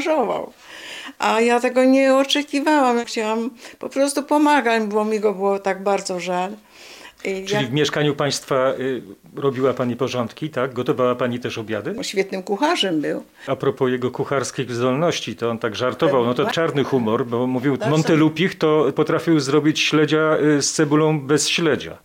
A 1.20 1.42
ja 1.42 1.60
tego 1.60 1.84
nie 1.84 2.16
oczekiwałam. 2.16 3.06
Chciałam 3.06 3.50
po 3.80 3.90
prostu 3.90 4.24
pomagać, 4.24 4.84
bo 4.84 5.06
mi 5.06 5.20
go 5.20 5.34
było 5.34 5.60
tak 5.60 5.84
bardzo 5.84 6.20
żal. 6.20 6.52
I 7.26 7.46
Czyli 7.46 7.66
w 7.66 7.74
mieszkaniu 7.74 8.16
państwa 8.16 8.74
y, 8.80 9.02
robiła 9.36 9.74
pani 9.74 9.96
porządki, 9.96 10.50
tak? 10.50 10.74
Gotowała 10.74 11.16
pani 11.16 11.40
też 11.40 11.58
obiady? 11.58 11.96
Świetnym 12.02 12.44
kucharzem 12.44 13.02
był. 13.02 13.24
A 13.48 13.56
propos 13.56 13.92
jego 13.92 14.12
kucharskich 14.12 14.72
zdolności, 14.72 15.36
to 15.36 15.50
on 15.50 15.58
tak 15.58 15.76
żartował, 15.76 16.26
no 16.26 16.34
to 16.34 16.52
czarny 16.52 16.84
humor, 16.84 17.26
bo 17.26 17.48
mówił 17.48 17.78
Montelupich 17.90 18.58
to 18.58 18.92
potrafił 18.96 19.40
zrobić 19.40 19.80
śledzia 19.80 20.38
y, 20.58 20.62
z 20.62 20.72
cebulą 20.74 21.20
bez 21.20 21.50
śledzia. 21.50 21.98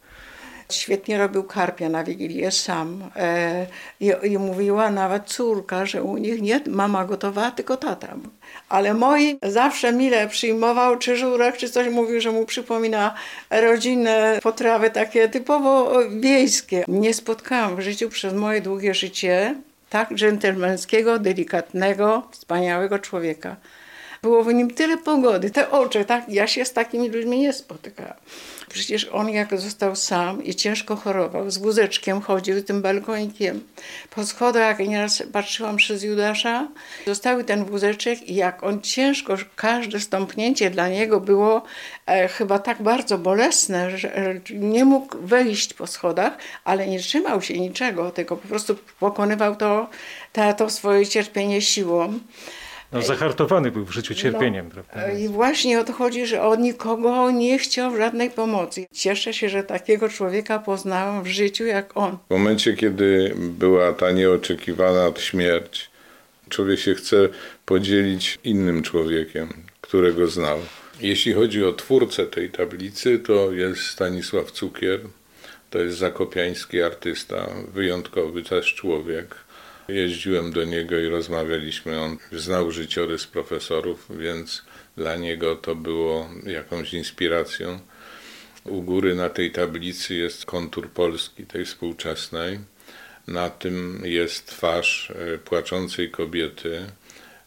Świetnie 0.73 1.19
robił 1.19 1.45
karpia 1.45 1.89
na 1.89 2.05
Wigilię 2.05 2.51
sam. 2.51 3.11
E, 3.17 3.67
i, 4.01 4.13
I 4.23 4.39
mówiła 4.39 4.91
nawet 4.91 5.25
córka, 5.25 5.87
że 5.87 6.03
u 6.03 6.17
nich 6.17 6.43
nie 6.43 6.61
mama 6.67 7.05
gotowała, 7.05 7.51
tylko 7.51 7.77
tata. 7.77 8.15
Ale 8.69 8.95
moi 8.95 9.39
zawsze 9.43 9.93
mile 9.93 10.29
przyjmował, 10.29 10.99
czy 10.99 11.17
żurek, 11.17 11.57
czy 11.57 11.71
coś 11.71 11.89
mówił, 11.89 12.21
że 12.21 12.33
mu 12.33 12.47
przypomina 12.47 13.15
rodzinne 13.51 14.39
potrawy 14.43 14.91
takie 14.91 15.29
typowo 15.29 15.93
wiejskie. 16.21 16.85
Nie 16.89 17.15
spotkałam 17.15 17.77
w 17.77 17.81
życiu 17.81 18.09
przez 18.09 18.35
moje 18.35 18.61
długie 18.61 18.95
życie 18.95 19.55
tak 19.91 20.15
dżentelmeńskiego, 20.15 21.19
delikatnego, 21.19 22.23
wspaniałego 22.31 22.99
człowieka. 22.99 23.57
Było 24.25 24.45
w 24.45 24.55
nim 24.55 24.71
tyle 24.71 24.97
pogody, 24.97 25.51
te 25.51 25.71
oczy, 25.71 26.05
tak? 26.05 26.29
Ja 26.29 26.47
się 26.47 26.65
z 26.65 26.73
takimi 26.73 27.09
ludźmi 27.09 27.39
nie 27.39 27.53
spotykałam. 27.53 28.15
Przecież 28.69 29.09
on 29.13 29.29
jak 29.29 29.61
został 29.61 29.97
sam 29.97 30.45
i 30.45 30.55
ciężko 30.55 30.97
chorował, 30.97 31.51
z 31.51 31.59
wózeczkiem 31.59 32.21
chodził, 32.21 32.63
tym 32.63 32.83
balkonikiem. 32.83 33.61
Po 34.11 34.27
schodach, 34.27 34.79
jak 34.79 34.89
nieraz 34.89 35.23
patrzyłam 35.33 35.77
przez 35.77 36.03
Judasza, 36.03 36.69
zostały 37.07 37.45
ten 37.45 37.65
wózeczek 37.65 38.29
i 38.29 38.35
jak 38.35 38.63
on 38.63 38.81
ciężko, 38.81 39.35
każde 39.57 40.01
stąpnięcie 40.01 40.71
dla 40.71 40.89
niego 40.89 41.21
było 41.21 41.63
e, 42.07 42.29
chyba 42.29 42.59
tak 42.59 42.83
bardzo 42.83 43.19
bolesne, 43.19 43.99
że 43.99 44.35
nie 44.51 44.85
mógł 44.85 45.19
wejść 45.19 45.75
po 45.75 45.87
schodach, 45.87 46.39
ale 46.65 46.87
nie 46.87 46.99
trzymał 46.99 47.43
się 47.43 47.61
niczego, 47.61 48.11
tylko 48.11 48.37
po 48.37 48.49
prostu 48.49 48.77
pokonywał 49.01 49.57
to, 49.57 49.91
to, 50.33 50.53
to 50.53 50.71
swoje 50.71 51.07
cierpienie 51.07 51.63
siłą. 51.63 52.19
No, 52.95 53.03
zahartowany 53.03 53.71
był 53.71 53.85
w 53.85 53.93
życiu 53.93 54.15
cierpieniem, 54.15 54.67
no, 54.77 54.83
prawda? 54.83 55.13
I 55.13 55.29
właśnie 55.29 55.81
o 55.81 55.85
to 55.85 55.93
chodzi, 55.93 56.27
że 56.27 56.43
od 56.43 56.61
nikogo 56.61 57.31
nie 57.31 57.59
chciał 57.59 57.97
żadnej 57.97 58.31
pomocy. 58.31 58.87
Cieszę 58.93 59.35
się, 59.35 59.49
że 59.49 59.63
takiego 59.63 60.09
człowieka 60.09 60.59
poznałam 60.59 61.23
w 61.23 61.27
życiu 61.27 61.65
jak 61.65 61.97
on. 61.97 62.19
W 62.29 62.31
momencie, 62.31 62.75
kiedy 62.75 63.35
była 63.37 63.93
ta 63.93 64.11
nieoczekiwana 64.11 65.13
śmierć, 65.19 65.91
człowiek 66.49 66.81
się 66.81 66.95
chce 66.95 67.29
podzielić 67.67 68.39
innym 68.45 68.83
człowiekiem, 68.83 69.49
którego 69.81 70.27
znał. 70.27 70.59
Jeśli 71.01 71.33
chodzi 71.33 71.65
o 71.65 71.73
twórcę 71.73 72.27
tej 72.27 72.51
tablicy, 72.51 73.19
to 73.19 73.53
jest 73.53 73.81
Stanisław 73.81 74.51
Cukier. 74.51 75.01
To 75.71 75.79
jest 75.79 75.99
zakopiański 75.99 76.83
artysta, 76.83 77.47
wyjątkowy 77.73 78.43
też 78.43 78.75
człowiek 78.75 79.44
Jeździłem 79.89 80.53
do 80.53 80.65
niego 80.65 80.99
i 80.99 81.09
rozmawialiśmy. 81.09 82.01
On 82.01 82.17
znał 82.33 82.71
życiorys 82.71 83.27
profesorów, 83.27 84.07
więc 84.19 84.63
dla 84.97 85.17
niego 85.17 85.57
to 85.57 85.75
było 85.75 86.29
jakąś 86.47 86.95
inspiracją. 86.95 87.79
U 88.65 88.83
góry 88.83 89.15
na 89.15 89.29
tej 89.29 89.51
tablicy 89.51 90.15
jest 90.15 90.47
kontur 90.47 90.91
Polski, 90.91 91.47
tej 91.47 91.65
współczesnej. 91.65 92.59
Na 93.29 93.51
tym 93.51 94.03
jest 94.05 94.47
twarz 94.47 95.11
e, 95.11 95.39
płaczącej 95.39 96.11
kobiety, 96.11 96.87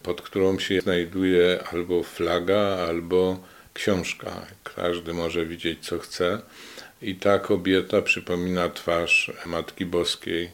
pod 0.04 0.22
którą 0.22 0.60
się 0.60 0.82
znajduje 0.82 1.64
albo 1.72 2.04
flaga, 2.04 2.60
albo 2.90 3.44
książka. 3.74 4.48
Każdy 4.76 5.14
może 5.14 5.46
widzieć, 5.46 5.86
co 5.86 6.00
chce. 6.00 6.42
I 7.02 7.16
ta 7.16 7.40
kobieta 7.40 8.02
przypomina 8.02 8.70
twarz 8.70 9.32
Matki 9.46 9.86
Boskiej 9.86 10.52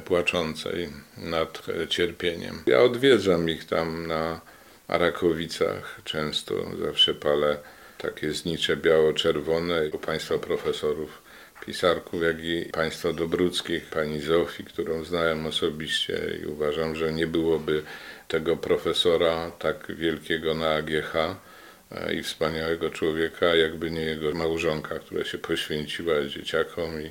płaczącej 0.00 0.88
nad 1.16 1.62
cierpieniem. 1.88 2.62
Ja 2.66 2.80
odwiedzam 2.80 3.48
ich 3.48 3.64
tam 3.64 4.06
na 4.06 4.40
Arakowicach 4.88 6.00
często, 6.04 6.54
zawsze 6.86 7.14
palę 7.14 7.56
takie 7.98 8.32
znicze 8.32 8.76
biało-czerwone 8.76 9.88
u 9.92 9.98
państwa 9.98 10.38
profesorów 10.38 11.22
pisarków, 11.66 12.22
jak 12.22 12.44
i 12.44 12.64
państwa 12.72 13.12
Dobruckich, 13.12 13.86
pani 13.86 14.20
Zofii, 14.20 14.64
którą 14.64 15.04
znałem 15.04 15.46
osobiście 15.46 16.20
i 16.42 16.46
uważam, 16.46 16.96
że 16.96 17.12
nie 17.12 17.26
byłoby 17.26 17.82
tego 18.28 18.56
profesora 18.56 19.50
tak 19.58 19.96
wielkiego 19.96 20.54
na 20.54 20.74
AGH 20.74 21.14
e, 21.16 22.14
i 22.14 22.22
wspaniałego 22.22 22.90
człowieka, 22.90 23.46
jakby 23.46 23.90
nie 23.90 24.00
jego 24.00 24.32
małżonka, 24.32 24.98
która 24.98 25.24
się 25.24 25.38
poświęciła 25.38 26.14
dzieciakom 26.24 27.02
i 27.02 27.10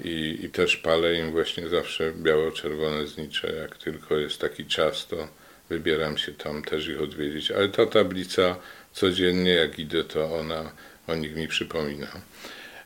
i, 0.00 0.38
i 0.42 0.50
też 0.50 0.76
palę 0.76 1.14
im 1.14 1.30
właśnie 1.30 1.68
zawsze 1.68 2.12
biało-czerwone 2.12 3.06
znicze. 3.06 3.52
Jak 3.52 3.78
tylko 3.78 4.16
jest 4.16 4.40
taki 4.40 4.66
czas, 4.66 5.06
to 5.06 5.28
wybieram 5.68 6.18
się 6.18 6.32
tam 6.32 6.62
też 6.62 6.88
ich 6.88 7.00
odwiedzić. 7.00 7.50
Ale 7.50 7.68
ta 7.68 7.86
tablica 7.86 8.56
codziennie, 8.92 9.52
jak 9.52 9.78
idę, 9.78 10.04
to 10.04 10.34
ona 10.34 10.72
o 11.06 11.14
nich 11.14 11.36
mi 11.36 11.48
przypomina. 11.48 12.08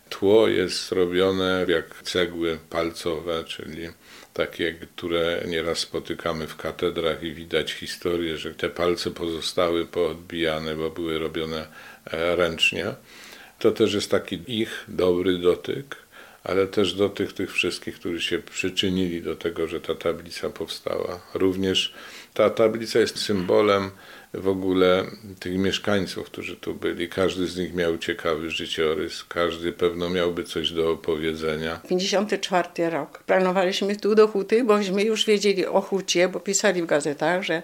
Tło 0.09 0.49
jest 0.49 0.89
zrobione 0.89 1.67
jak 1.69 2.03
cegły 2.03 2.59
palcowe, 2.71 3.45
czyli 3.45 3.89
takie, 4.35 4.73
które 4.73 5.45
nieraz 5.47 5.79
spotykamy 5.79 6.47
w 6.47 6.57
katedrach 6.57 7.23
i 7.23 7.35
widać 7.35 7.73
historię, 7.73 8.37
że 8.37 8.55
te 8.55 8.71
palce 8.71 9.11
pozostały 9.11 9.87
poodbijane, 9.87 10.77
bo 10.77 10.91
były 10.91 11.19
robione 11.19 11.67
e, 12.11 12.37
ręcznie. 12.37 12.85
To 13.59 13.71
też 13.71 13.95
jest 13.95 14.11
taki 14.11 14.41
ich 14.47 14.85
dobry 14.89 15.39
dotyk 15.39 16.08
ale 16.49 16.67
też 16.67 16.95
do 16.95 17.09
tych, 17.09 17.33
tych 17.33 17.53
wszystkich, 17.53 17.95
którzy 17.95 18.21
się 18.21 18.39
przyczynili 18.39 19.23
do 19.23 19.37
tego, 19.37 19.67
że 19.67 19.81
ta 19.81 19.95
tablica 19.95 20.51
powstała. 20.51 21.21
Również 21.35 21.95
ta 22.35 22.51
tablica 22.51 22.99
jest 22.99 23.19
symbolem 23.19 23.91
w 24.35 24.49
ogóle 24.49 25.05
tych 25.41 25.59
mieszkańców, 25.59 26.27
którzy 26.27 26.57
tu 26.57 26.75
byli. 26.75 27.09
Każdy 27.09 27.47
z 27.47 27.57
nich 27.57 27.75
miał 27.75 27.99
ciekawy 27.99 28.51
życiorys, 28.51 29.25
każdy 29.25 29.73
pewno 29.73 30.11
miałby 30.11 30.45
coś 30.45 30.71
do 30.71 30.91
opowiedzenia. 30.91 31.81
54 31.89 32.91
rok. 32.91 33.23
Planowaliśmy 33.27 33.97
tu 33.97 34.15
do 34.15 34.29
huty, 34.29 34.65
bośmy 34.65 35.03
już 35.03 35.27
wiedzieli 35.27 35.67
o 35.67 35.81
hucie, 35.81 36.29
bo 36.29 36.41
pisali 36.41 36.83
w 36.83 36.87
gazetach, 36.87 37.43
że, 37.43 37.63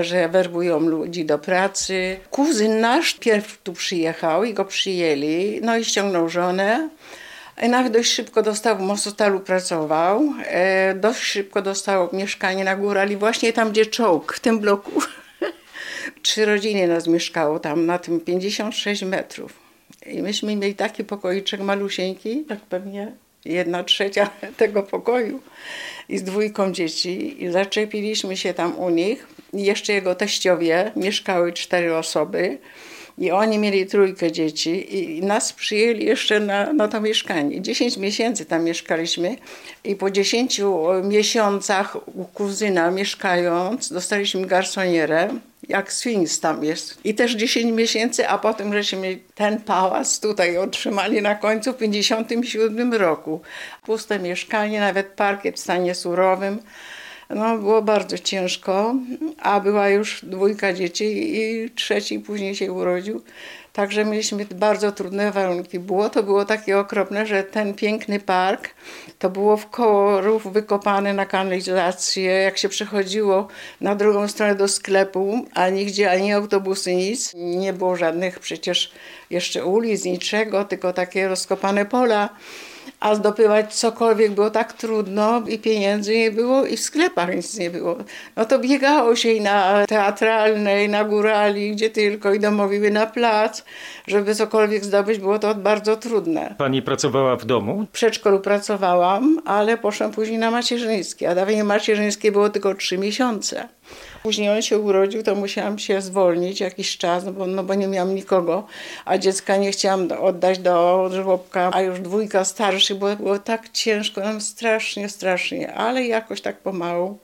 że 0.00 0.28
werbują 0.28 0.80
ludzi 0.80 1.24
do 1.24 1.38
pracy. 1.38 2.16
Kuzyn 2.30 2.80
nasz 2.80 3.14
pierw 3.14 3.62
tu 3.62 3.72
przyjechał 3.72 4.44
i 4.44 4.54
go 4.54 4.64
przyjęli, 4.64 5.60
no 5.62 5.76
i 5.76 5.84
ściągnął 5.84 6.28
żonę. 6.28 6.88
Nawet 7.56 7.92
dość 7.92 8.12
szybko 8.12 8.42
dostał, 8.42 8.76
w 8.76 8.80
Mostotalu 8.80 9.40
pracował, 9.40 10.34
e, 10.44 10.94
dość 10.94 11.20
szybko 11.20 11.62
dostał 11.62 12.08
mieszkanie 12.12 12.64
na 12.64 12.76
górali, 12.76 13.16
właśnie 13.16 13.52
tam, 13.52 13.70
gdzie 13.70 13.86
czołg, 13.86 14.32
w 14.32 14.40
tym 14.40 14.58
bloku. 14.58 14.92
Trzy 16.22 16.44
rodziny 16.44 16.88
nas 16.88 17.06
mieszkało 17.06 17.58
tam, 17.58 17.86
na 17.86 17.98
tym 17.98 18.20
56 18.20 19.02
metrów. 19.02 19.52
I 20.06 20.22
myśmy 20.22 20.56
mieli 20.56 20.74
taki 20.74 21.04
pokoiczek 21.04 21.60
malusieńki, 21.60 22.44
tak 22.48 22.60
pewnie 22.60 23.12
jedna 23.44 23.84
trzecia 23.84 24.30
tego 24.56 24.82
pokoju 24.82 25.40
i 26.08 26.18
z 26.18 26.22
dwójką 26.22 26.72
dzieci. 26.72 27.44
I 27.44 27.52
zaczepiliśmy 27.52 28.36
się 28.36 28.54
tam 28.54 28.78
u 28.78 28.90
nich. 28.90 29.26
I 29.52 29.64
jeszcze 29.64 29.92
jego 29.92 30.14
teściowie, 30.14 30.92
mieszkały 30.96 31.52
cztery 31.52 31.96
osoby. 31.96 32.58
I 33.18 33.30
oni 33.30 33.58
mieli 33.58 33.86
trójkę 33.86 34.32
dzieci 34.32 34.96
i 34.96 35.22
nas 35.22 35.52
przyjęli 35.52 36.04
jeszcze 36.04 36.40
na, 36.40 36.72
na 36.72 36.88
to 36.88 37.00
mieszkanie. 37.00 37.60
10 37.62 37.96
miesięcy 37.96 38.46
tam 38.46 38.64
mieszkaliśmy 38.64 39.36
i 39.84 39.96
po 39.96 40.10
10 40.10 40.60
miesiącach 41.04 41.96
u 42.08 42.24
kuzyna 42.24 42.90
mieszkając 42.90 43.92
dostaliśmy 43.92 44.46
garsonierę, 44.46 45.28
jak 45.68 45.92
Sphinx 45.92 46.40
tam 46.40 46.64
jest. 46.64 46.98
I 47.04 47.14
też 47.14 47.32
10 47.32 47.72
miesięcy, 47.72 48.28
a 48.28 48.38
potem 48.38 48.72
żeśmy 48.72 49.18
ten 49.34 49.60
pałac 49.60 50.20
tutaj 50.20 50.58
otrzymali 50.58 51.22
na 51.22 51.34
końcu 51.34 51.72
w 51.72 51.76
57 51.76 52.94
roku. 52.94 53.40
Puste 53.82 54.18
mieszkanie, 54.18 54.80
nawet 54.80 55.06
parkiet 55.06 55.56
w 55.56 55.58
stanie 55.58 55.94
surowym. 55.94 56.58
No, 57.34 57.58
było 57.58 57.82
bardzo 57.82 58.18
ciężko, 58.18 58.94
a 59.38 59.60
była 59.60 59.88
już 59.88 60.24
dwójka 60.24 60.72
dzieci 60.72 61.36
i 61.36 61.70
trzeci 61.70 62.18
później 62.18 62.54
się 62.54 62.72
urodził. 62.72 63.22
Także 63.72 64.04
mieliśmy 64.04 64.46
bardzo 64.54 64.92
trudne 64.92 65.32
warunki. 65.32 65.78
Było 65.78 66.08
to 66.08 66.22
było 66.22 66.44
takie 66.44 66.78
okropne, 66.78 67.26
że 67.26 67.42
ten 67.42 67.74
piękny 67.74 68.20
park 68.20 68.70
to 69.18 69.30
było 69.30 69.56
w 69.56 69.70
koło 69.70 70.20
rów 70.20 70.52
wykopany 70.52 71.14
na 71.14 71.26
kanalizację. 71.26 72.30
Jak 72.30 72.58
się 72.58 72.68
przechodziło 72.68 73.48
na 73.80 73.94
drugą 73.94 74.28
stronę 74.28 74.54
do 74.54 74.68
sklepu, 74.68 75.46
a 75.54 75.68
nigdzie 75.68 76.10
ani 76.10 76.32
autobusy, 76.32 76.94
nic. 76.94 77.32
Nie 77.34 77.72
było 77.72 77.96
żadnych 77.96 78.38
przecież 78.38 78.92
jeszcze 79.30 79.64
ulic, 79.64 80.04
niczego, 80.04 80.64
tylko 80.64 80.92
takie 80.92 81.28
rozkopane 81.28 81.86
pola 81.86 82.28
a 83.00 83.14
zdobywać 83.14 83.74
cokolwiek 83.74 84.32
było 84.32 84.50
tak 84.50 84.72
trudno 84.72 85.42
i 85.48 85.58
pieniędzy 85.58 86.16
nie 86.16 86.30
było 86.30 86.66
i 86.66 86.76
w 86.76 86.80
sklepach 86.80 87.34
nic 87.34 87.58
nie 87.58 87.70
było. 87.70 87.96
No 88.36 88.44
to 88.44 88.58
biegało 88.58 89.16
się 89.16 89.28
i 89.28 89.40
na 89.40 89.86
teatralnej, 89.86 90.88
na 90.88 91.04
górali, 91.04 91.72
gdzie 91.72 91.90
tylko 91.90 92.34
i 92.34 92.40
domówiły 92.40 92.90
na 92.90 93.06
plac, 93.06 93.64
żeby 94.06 94.34
cokolwiek 94.34 94.84
zdobyć 94.84 95.18
było 95.18 95.38
to 95.38 95.54
bardzo 95.54 95.96
trudne. 95.96 96.54
Pani 96.58 96.82
pracowała 96.82 97.36
w 97.36 97.44
domu? 97.44 97.86
W 97.88 97.92
przedszkolu 97.92 98.40
pracowałam, 98.40 99.40
ale 99.44 99.78
poszłam 99.78 100.10
później 100.10 100.38
na 100.38 100.50
macierzyńskie, 100.50 101.30
a 101.30 101.34
dawniej 101.34 101.64
macierzyńskie 101.64 102.32
było 102.32 102.48
tylko 102.48 102.74
trzy 102.74 102.98
miesiące. 102.98 103.68
Później 104.22 104.50
on 104.50 104.62
się 104.62 104.78
urodził, 104.78 105.22
to 105.22 105.34
musiałam 105.34 105.78
się 105.78 106.00
zwolnić 106.00 106.60
jakiś 106.60 106.98
czas, 106.98 107.24
no 107.24 107.32
bo, 107.32 107.46
no 107.46 107.64
bo 107.64 107.74
nie 107.74 107.88
miałam 107.88 108.14
nikogo, 108.14 108.66
a 109.04 109.18
dziecka 109.18 109.56
nie 109.56 109.72
chciałam 109.72 110.08
oddać 110.20 110.58
do 110.58 111.08
żłobka, 111.12 111.70
a 111.72 111.80
już 111.80 112.00
dwójka 112.00 112.44
starszy, 112.44 112.94
bo 112.94 113.16
było 113.16 113.38
tak 113.38 113.68
ciężko, 113.68 114.20
nam 114.20 114.40
strasznie, 114.40 115.08
strasznie, 115.08 115.74
ale 115.74 116.06
jakoś 116.06 116.40
tak 116.40 116.58
pomału 116.58 117.18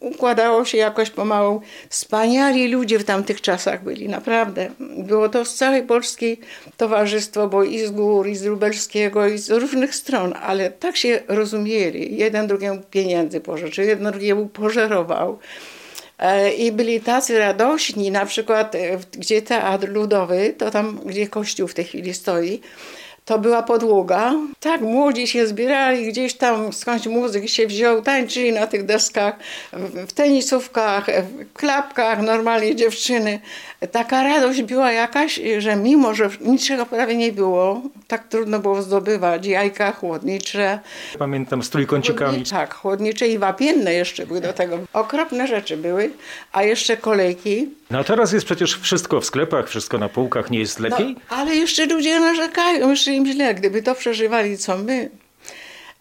układało 0.00 0.64
się 0.64 0.78
jakoś 0.78 1.10
pomału. 1.10 1.62
Wspaniali 1.88 2.68
ludzie 2.68 2.98
w 2.98 3.04
tamtych 3.04 3.40
czasach 3.40 3.84
byli, 3.84 4.08
naprawdę. 4.08 4.70
Było 4.80 5.28
to 5.28 5.44
z 5.44 5.54
całej 5.54 5.82
Polski 5.82 6.36
towarzystwo, 6.76 7.48
bo 7.48 7.64
i 7.64 7.78
z 7.78 7.90
gór, 7.90 8.28
i 8.28 8.36
z 8.36 8.44
Lubelskiego, 8.44 9.26
i 9.26 9.38
z 9.38 9.50
różnych 9.50 9.94
stron, 9.94 10.34
ale 10.42 10.70
tak 10.70 10.96
się 10.96 11.20
rozumieli. 11.28 12.16
Jeden 12.16 12.46
drugiemu 12.46 12.80
pieniędzy 12.90 13.40
pożyczył, 13.40 13.84
jeden 13.84 14.12
drugiemu 14.12 14.46
pożerował. 14.46 15.38
E, 16.20 16.52
I 16.52 16.72
byli 16.72 17.00
tacy 17.00 17.38
radośni, 17.38 18.10
na 18.10 18.26
przykład 18.26 18.74
e, 18.74 18.78
gdzie 19.12 19.42
teatr 19.42 19.88
ludowy, 19.88 20.54
to 20.58 20.70
tam, 20.70 21.00
gdzie 21.06 21.28
kościół 21.28 21.68
w 21.68 21.74
tej 21.74 21.84
chwili 21.84 22.14
stoi, 22.14 22.60
to 23.24 23.38
była 23.38 23.62
podłoga. 23.62 24.34
Tak, 24.60 24.80
młodzi 24.80 25.26
się 25.26 25.46
zbierali, 25.46 26.08
gdzieś 26.08 26.34
tam 26.34 26.72
skądś 26.72 27.06
muzyk 27.06 27.48
się 27.48 27.66
wziął, 27.66 28.02
tańczyli 28.02 28.52
na 28.52 28.66
tych 28.66 28.84
deskach, 28.84 29.34
w 30.08 30.12
tenisówkach, 30.12 31.06
w 31.06 31.52
klapkach, 31.52 32.22
normalnie 32.22 32.76
dziewczyny. 32.76 33.40
Taka 33.86 34.22
radość 34.22 34.62
była 34.62 34.92
jakaś, 34.92 35.40
że 35.58 35.76
mimo, 35.76 36.14
że 36.14 36.30
niczego 36.40 36.86
prawie 36.86 37.16
nie 37.16 37.32
było, 37.32 37.82
tak 38.08 38.28
trudno 38.28 38.58
było 38.58 38.82
zdobywać, 38.82 39.46
jajka 39.46 39.92
chłodnicze. 39.92 40.80
Pamiętam 41.18 41.62
z 41.62 41.70
trójkącikami. 41.70 42.44
Tak, 42.44 42.74
chłodnicze 42.74 43.28
i 43.28 43.38
wapienne 43.38 43.92
jeszcze 43.94 44.26
były 44.26 44.40
do 44.40 44.52
tego. 44.52 44.78
Okropne 44.92 45.46
rzeczy 45.46 45.76
były, 45.76 46.10
a 46.52 46.62
jeszcze 46.62 46.96
kolejki. 46.96 47.68
No 47.90 48.04
teraz 48.04 48.32
jest 48.32 48.46
przecież 48.46 48.80
wszystko 48.80 49.20
w 49.20 49.24
sklepach, 49.24 49.68
wszystko 49.68 49.98
na 49.98 50.08
półkach, 50.08 50.50
nie 50.50 50.58
jest 50.58 50.80
lepiej? 50.80 51.16
No, 51.30 51.36
ale 51.36 51.56
jeszcze 51.56 51.86
ludzie 51.86 52.20
narzekają, 52.20 52.90
jeszcze 52.90 53.12
im 53.12 53.26
źle, 53.26 53.54
gdyby 53.54 53.82
to 53.82 53.94
przeżywali 53.94 54.58
co 54.58 54.78
my. 54.78 55.10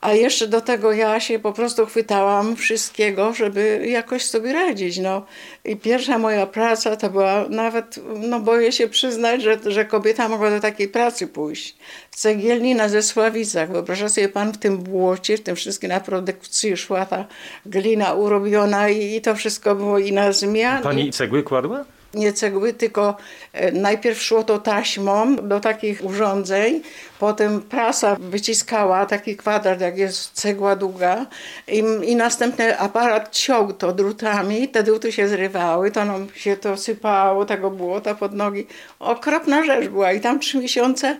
A 0.02 0.14
jeszcze 0.14 0.48
do 0.48 0.62
tego 0.62 0.92
ja 0.92 1.20
się 1.20 1.40
po 1.40 1.54
prostu 1.54 1.86
chwytałam 1.86 2.56
wszystkiego, 2.56 3.34
żeby 3.34 3.86
jakoś 3.88 4.26
sobie 4.26 4.54
radzić. 4.54 4.98
No. 4.98 5.26
I 5.66 5.76
pierwsza 5.76 6.18
moja 6.18 6.46
praca 6.46 6.96
to 6.96 7.10
była 7.10 7.46
nawet, 7.50 8.00
no 8.16 8.40
boję 8.40 8.72
się 8.72 8.88
przyznać, 8.88 9.44
że, 9.44 9.58
że 9.66 9.86
kobieta 9.86 10.30
mogła 10.30 10.50
do 10.50 10.60
takiej 10.60 10.88
pracy 10.88 11.28
pójść. 11.28 11.76
W 12.12 12.16
cegielni 12.16 12.76
na 12.76 12.90
Zesławicach. 12.90 13.72
Wyobraża 13.72 14.10
sobie 14.10 14.30
pan 14.30 14.52
w 14.52 14.58
tym 14.58 14.78
błocie, 14.78 15.38
w 15.38 15.42
tym 15.42 15.56
wszystkim 15.56 15.90
na 15.90 16.00
produkcji 16.00 16.78
szła 16.78 17.06
ta 17.06 17.26
glina 17.66 18.14
urobiona 18.14 18.90
i, 18.90 19.16
i 19.16 19.22
to 19.22 19.36
wszystko 19.36 19.76
było 19.76 20.00
i 20.00 20.12
na 20.12 20.32
zmian. 20.32 20.84
Pani 20.84 21.12
cegły 21.12 21.44
kładła? 21.44 21.86
Nie 22.14 22.34
cegły, 22.34 22.74
tylko 22.74 23.18
e, 23.54 23.72
najpierw 23.72 24.22
szło 24.22 24.44
to 24.44 24.60
taśmą 24.60 25.36
do 25.36 25.60
takich 25.60 26.06
urządzeń, 26.06 26.82
potem 27.20 27.62
prasa 27.62 28.16
wyciskała 28.20 29.06
taki 29.06 29.38
kwadrat, 29.38 29.82
jak 29.82 29.98
jest 29.98 30.32
cegła 30.34 30.76
długa 30.76 31.26
i, 31.68 31.84
i 32.04 32.16
następny 32.16 32.80
aparat 32.80 33.36
ciął 33.36 33.74
to 33.74 33.94
drutami, 33.94 34.68
te 34.68 34.84
druty 34.84 35.12
się 35.12 35.28
zrywały, 35.28 35.92
to 35.92 36.06
nam 36.06 36.28
się 36.36 36.58
to 36.58 36.78
sypało, 36.78 37.46
tego 37.46 37.72
błota 37.72 38.16
pod 38.16 38.34
nogi. 38.34 38.68
Okropna 39.00 39.64
rzecz 39.64 39.88
była 39.88 40.12
i 40.12 40.22
tam 40.22 40.40
trzy 40.40 40.58
miesiące 40.58 41.18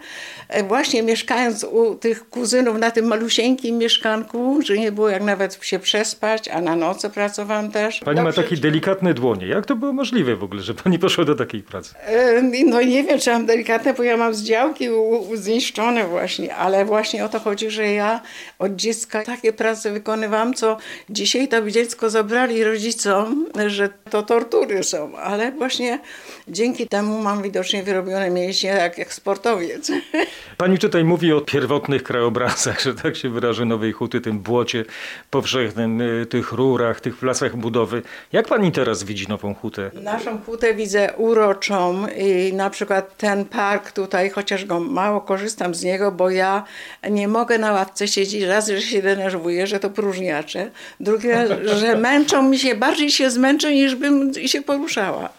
e, 0.50 0.64
właśnie 0.64 1.04
mieszkając 1.04 1.64
u 1.64 1.96
tych 1.96 2.30
kuzynów 2.30 2.78
na 2.78 2.92
tym 2.92 3.06
malusieńkim 3.06 3.78
mieszkanku, 3.78 4.60
że 4.62 4.78
nie 4.78 4.92
było 4.92 5.10
jak 5.10 5.24
nawet 5.24 5.64
się 5.64 5.80
przespać, 5.80 6.48
a 6.48 6.62
na 6.62 6.76
noce 6.76 7.10
pracowałam 7.10 7.72
też. 7.72 8.00
Pani 8.00 8.18
Dobrze. 8.18 8.40
ma 8.40 8.44
takie 8.44 8.58
delikatne 8.58 9.14
dłonie. 9.14 9.48
Jak 9.48 9.66
to 9.66 9.76
było 9.76 9.94
możliwe 9.94 10.36
w 10.36 10.44
ogóle, 10.44 10.62
że 10.62 10.74
pani 10.84 11.00
poszła 11.00 11.26
do 11.26 11.36
takiej 11.36 11.64
pracy? 11.64 11.94
E, 12.06 12.42
no 12.66 12.82
nie 12.82 13.04
wiem, 13.04 13.20
czy 13.20 13.32
mam 13.32 13.46
delikatne, 13.46 13.94
bo 13.94 14.04
ja 14.04 14.18
mam 14.18 14.34
z 14.34 14.44
działki 14.44 14.88
zniszczone 15.34 16.08
właśnie, 16.08 16.56
ale 16.56 16.86
właśnie 16.86 17.26
o 17.26 17.30
to 17.30 17.40
chodzi, 17.40 17.70
że 17.70 17.88
ja 17.88 18.22
od 18.60 18.76
dziecka 18.76 19.24
takie 19.24 19.54
prace 19.54 19.92
wykonywałam, 19.92 20.54
co 20.54 20.78
dzisiaj 21.10 21.48
to 21.48 21.72
dziecko 21.72 22.10
zabrali 22.10 22.64
rodzicom, 22.64 23.46
że 23.68 23.90
to 24.10 24.24
tortury 24.24 24.84
są, 24.84 25.18
ale 25.18 25.52
właśnie 25.52 26.00
dzięki 26.48 26.88
temu 26.88 27.22
mam 27.22 27.42
widocznie 27.42 27.84
wyrobione 27.84 28.30
mięśnie 28.30 28.70
jak, 28.70 28.98
jak 28.98 29.14
sportowiec. 29.14 29.92
Pani 30.58 30.78
tutaj 30.78 31.04
mówi 31.04 31.34
o 31.34 31.42
pierwotnych 31.42 32.04
krajobrazach, 32.04 32.82
że 32.82 32.94
tak 32.94 33.16
się 33.16 33.30
wyrażę, 33.30 33.66
Nowej 33.66 33.92
Huty, 33.92 34.22
tym 34.22 34.40
błocie 34.40 34.86
powszechnym, 35.30 36.02
y, 36.02 36.26
tych 36.26 36.52
rurach, 36.52 37.02
tych 37.02 37.18
placach 37.18 37.56
budowy. 37.56 38.02
Jak 38.32 38.48
pani 38.48 38.72
teraz 38.72 39.04
widzi 39.04 39.28
Nową 39.28 39.54
Hutę? 39.54 39.92
Naszą 39.94 40.42
Hutę 40.42 40.69
widzę 40.74 41.14
uroczą 41.18 42.08
i 42.08 42.54
na 42.54 42.70
przykład 42.70 43.18
ten 43.18 43.46
park 43.46 43.92
tutaj, 43.92 44.30
chociaż 44.30 44.66
go 44.66 44.80
mało 44.80 45.22
korzystam 45.22 45.76
z 45.76 45.84
niego, 45.84 46.12
bo 46.12 46.30
ja 46.30 46.64
nie 47.10 47.28
mogę 47.28 47.58
na 47.58 47.72
ławce 47.72 48.08
siedzieć, 48.08 48.44
raz, 48.44 48.68
że 48.68 48.82
się 48.82 49.02
denerwuję, 49.02 49.68
że 49.68 49.80
to 49.80 49.90
próżniacze, 49.90 50.72
drugie, 51.00 51.48
że 51.66 51.98
męczą 52.08 52.50
mi 52.50 52.60
się, 52.60 52.76
bardziej 52.76 53.12
się 53.12 53.32
zmęczę 53.32 53.74
niż 53.74 53.96
bym 53.96 54.34
się 54.34 54.62
poruszała. 54.62 55.30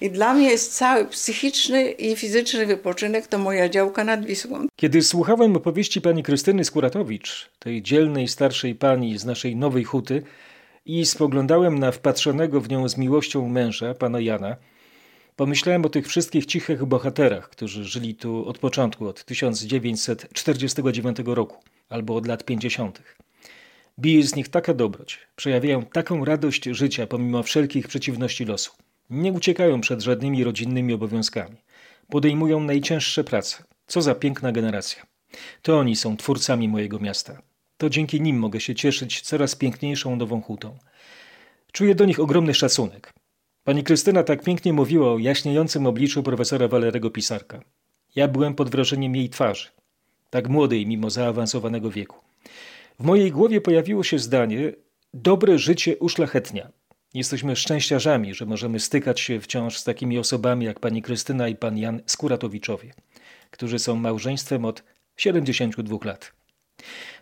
I 0.00 0.10
dla 0.10 0.34
mnie 0.34 0.50
jest 0.50 0.76
cały 0.76 1.04
psychiczny 1.04 1.90
i 1.90 2.16
fizyczny 2.16 2.66
wypoczynek 2.66 3.26
to 3.26 3.38
moja 3.38 3.68
działka 3.68 4.04
nad 4.04 4.24
Wisłą. 4.24 4.66
Kiedy 4.76 5.02
słuchałem 5.02 5.56
opowieści 5.56 6.00
pani 6.00 6.22
Krystyny 6.22 6.64
Skuratowicz, 6.64 7.50
tej 7.58 7.82
dzielnej 7.82 8.28
starszej 8.28 8.74
pani 8.74 9.18
z 9.18 9.24
naszej 9.24 9.56
nowej 9.56 9.84
huty, 9.84 10.22
i 10.86 11.06
spoglądałem 11.06 11.78
na 11.78 11.92
wpatrzonego 11.92 12.60
w 12.60 12.68
nią 12.68 12.88
z 12.88 12.96
miłością 12.96 13.48
męża, 13.48 13.94
pana 13.94 14.20
Jana, 14.20 14.56
Pomyślałem 15.36 15.84
o 15.84 15.88
tych 15.88 16.08
wszystkich 16.08 16.46
cichych 16.46 16.84
bohaterach, 16.84 17.48
którzy 17.48 17.84
żyli 17.84 18.14
tu 18.14 18.48
od 18.48 18.58
początku, 18.58 19.08
od 19.08 19.24
1949 19.24 21.16
roku 21.24 21.56
albo 21.88 22.16
od 22.16 22.26
lat 22.26 22.44
50. 22.44 23.02
Bije 23.98 24.22
z 24.22 24.34
nich 24.36 24.48
taka 24.48 24.74
dobroć, 24.74 25.18
przejawiają 25.36 25.82
taką 25.82 26.24
radość 26.24 26.64
życia 26.64 27.06
pomimo 27.06 27.42
wszelkich 27.42 27.88
przeciwności 27.88 28.44
losu. 28.44 28.72
Nie 29.10 29.32
uciekają 29.32 29.80
przed 29.80 30.02
żadnymi 30.02 30.44
rodzinnymi 30.44 30.92
obowiązkami. 30.94 31.56
Podejmują 32.10 32.60
najcięższe 32.60 33.24
prace. 33.24 33.64
Co 33.86 34.02
za 34.02 34.14
piękna 34.14 34.52
generacja. 34.52 35.06
To 35.62 35.78
oni 35.78 35.96
są 35.96 36.16
twórcami 36.16 36.68
mojego 36.68 36.98
miasta. 36.98 37.42
To 37.78 37.90
dzięki 37.90 38.20
nim 38.20 38.38
mogę 38.38 38.60
się 38.60 38.74
cieszyć 38.74 39.20
coraz 39.20 39.54
piękniejszą 39.56 40.16
nową 40.16 40.42
hutą. 40.42 40.78
Czuję 41.72 41.94
do 41.94 42.04
nich 42.04 42.20
ogromny 42.20 42.54
szacunek. 42.54 43.12
Pani 43.66 43.84
Krystyna 43.84 44.22
tak 44.22 44.42
pięknie 44.42 44.72
mówiła 44.72 45.12
o 45.12 45.18
jaśniejącym 45.18 45.86
obliczu 45.86 46.22
profesora 46.22 46.68
Walerego 46.68 47.10
Pisarka. 47.10 47.60
Ja 48.16 48.28
byłem 48.28 48.54
pod 48.54 48.70
wrażeniem 48.70 49.16
jej 49.16 49.30
twarzy, 49.30 49.68
tak 50.30 50.48
młodej 50.48 50.86
mimo 50.86 51.10
zaawansowanego 51.10 51.90
wieku. 51.90 52.16
W 53.00 53.04
mojej 53.04 53.32
głowie 53.32 53.60
pojawiło 53.60 54.02
się 54.02 54.18
zdanie: 54.18 54.72
Dobre 55.14 55.58
życie 55.58 55.96
uszlachetnia. 55.98 56.68
Jesteśmy 57.14 57.56
szczęściarzami, 57.56 58.34
że 58.34 58.46
możemy 58.46 58.80
stykać 58.80 59.20
się 59.20 59.40
wciąż 59.40 59.78
z 59.78 59.84
takimi 59.84 60.18
osobami 60.18 60.66
jak 60.66 60.80
pani 60.80 61.02
Krystyna 61.02 61.48
i 61.48 61.56
pan 61.56 61.78
Jan 61.78 62.00
Skuratowiczowie, 62.06 62.94
którzy 63.50 63.78
są 63.78 63.96
małżeństwem 63.96 64.64
od 64.64 64.82
72 65.16 65.98
lat. 66.04 66.32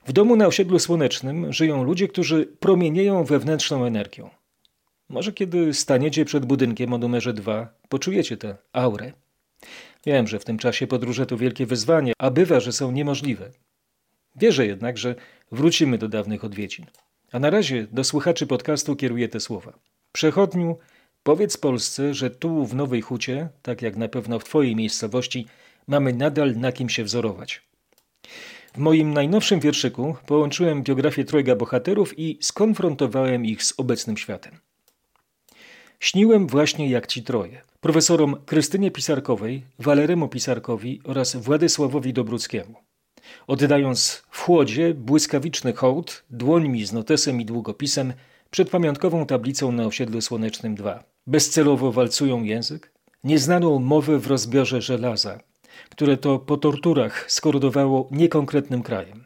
W 0.07 0.13
domu 0.13 0.37
na 0.37 0.47
osiedlu 0.47 0.79
słonecznym 0.79 1.53
żyją 1.53 1.85
ludzie, 1.85 2.09
którzy 2.09 2.47
promienieją 2.47 3.25
wewnętrzną 3.25 3.85
energią. 3.85 4.31
Może 5.15 5.33
kiedy 5.33 5.75
staniecie 5.75 6.25
przed 6.25 6.45
budynkiem 6.45 6.93
o 6.93 6.99
numerze 6.99 7.33
2, 7.33 7.69
poczujecie 7.89 8.37
tę 8.37 8.57
aurę. 8.73 9.13
Wiem, 10.07 10.27
że 10.27 10.39
w 10.39 10.45
tym 10.45 10.59
czasie 10.59 10.87
podróże 10.87 11.27
to 11.27 11.37
wielkie 11.37 11.67
wyzwanie, 11.67 12.13
a 12.19 12.31
bywa, 12.31 12.61
że 12.61 12.73
są 12.73 12.93
niemożliwe. 12.93 13.51
Wierzę 14.37 14.67
jednak, 14.67 14.99
że 14.99 15.15
wrócimy 15.53 15.99
do 15.99 16.09
dawnych 16.09 16.45
odwiedzin. 16.45 16.87
A 17.33 17.39
na 17.39 17.51
razie 17.51 17.87
do 17.93 18.05
słuchaczy 18.05 18.47
podcastu 18.47 18.97
kieruję 18.97 19.29
te 19.29 19.41
słowa. 19.41 19.73
Przechodniu, 20.13 20.79
powiedz 21.23 21.57
Polsce, 21.57 22.15
że 22.15 22.31
tu 22.31 22.67
w 22.67 22.75
Nowej 22.75 23.01
Hucie, 23.01 23.49
tak 23.63 23.83
jak 23.83 23.97
na 23.97 24.09
pewno 24.09 24.39
w 24.39 24.45
Twojej 24.45 24.77
miejscowości, 24.77 25.47
mamy 25.87 26.13
nadal 26.13 26.57
na 26.57 26.73
kim 26.73 26.89
się 26.89 27.05
wzorować. 27.05 27.63
W 28.75 28.79
moim 28.79 29.13
najnowszym 29.13 29.61
wierszyku 29.61 30.17
połączyłem 30.27 30.83
biografię 30.83 31.25
trojga 31.25 31.57
bohaterów 31.57 32.19
i 32.19 32.39
skonfrontowałem 32.41 33.47
ich 33.47 33.65
z 33.65 33.75
obecnym 33.77 34.17
światem. 34.17 34.61
Śniłem 36.05 36.47
właśnie 36.47 36.89
jak 36.91 37.07
ci 37.07 37.23
troje. 37.23 37.63
Profesorom 37.81 38.37
Krystynie 38.47 38.91
Pisarkowej, 38.91 39.63
Waleremu 39.79 40.29
Pisarkowi 40.29 41.01
oraz 41.05 41.37
Władysławowi 41.37 42.13
Dobruckiemu. 42.13 42.75
Oddając 43.47 44.23
w 44.31 44.41
chłodzie 44.41 44.95
błyskawiczny 44.95 45.73
hołd 45.73 46.25
dłońmi 46.31 46.87
z 46.87 46.93
notesem 46.93 47.41
i 47.41 47.45
długopisem 47.45 48.13
przed 48.51 48.71
pamiątkową 48.71 49.27
tablicą 49.27 49.73
na 49.73 49.87
osiedlu 49.87 50.21
Słonecznym 50.21 50.75
2. 50.75 51.05
Bezcelowo 51.27 51.93
walcują 51.93 52.43
język, 52.43 52.93
nieznaną 53.25 53.79
mowę 53.79 54.19
w 54.19 54.27
rozbiorze 54.27 54.83
żelaza, 54.83 55.41
które 55.91 56.17
to 56.17 56.39
po 56.39 56.57
torturach 56.57 57.33
skorodowało 57.33 58.09
niekonkretnym 58.11 58.83
krajem. 58.83 59.25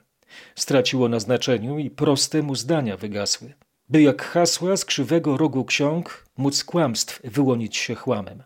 Straciło 0.54 1.08
na 1.08 1.20
znaczeniu 1.20 1.78
i 1.78 1.90
proste 1.90 2.42
mu 2.42 2.54
zdania 2.54 2.96
wygasły. 2.96 3.54
By 3.90 4.02
jak 4.02 4.22
hasła 4.22 4.76
z 4.76 4.84
krzywego 4.84 5.36
rogu 5.36 5.64
ksiąg 5.64 6.24
móc 6.36 6.64
kłamstw 6.64 7.20
wyłonić 7.24 7.76
się 7.76 7.94
chłamem. 7.94 8.42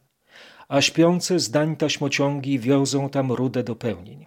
A 0.69 0.81
śpiące 0.81 1.41
zdań 1.41 1.77
taśmociągi 1.77 2.59
wiozą 2.59 3.09
tam 3.09 3.33
rudę 3.33 3.63
dopełnień, 3.63 4.27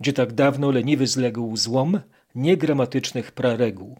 gdzie 0.00 0.12
tak 0.12 0.32
dawno 0.32 0.70
leniwy 0.70 1.06
zległ 1.06 1.56
złom 1.56 2.00
niegramatycznych 2.34 3.32
prareguł. 3.32 3.96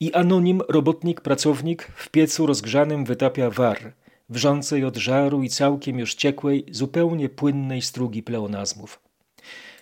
I 0.00 0.12
anonim, 0.12 0.62
robotnik, 0.68 1.20
pracownik 1.20 1.82
w 1.96 2.08
piecu 2.08 2.46
rozgrzanym 2.46 3.04
wytapia 3.04 3.50
war, 3.50 3.92
wrzącej 4.28 4.84
od 4.84 4.96
żaru 4.96 5.42
i 5.42 5.48
całkiem 5.48 5.98
już 5.98 6.14
ciekłej, 6.14 6.66
zupełnie 6.70 7.28
płynnej 7.28 7.82
strugi 7.82 8.22
pleonazmów. 8.22 9.00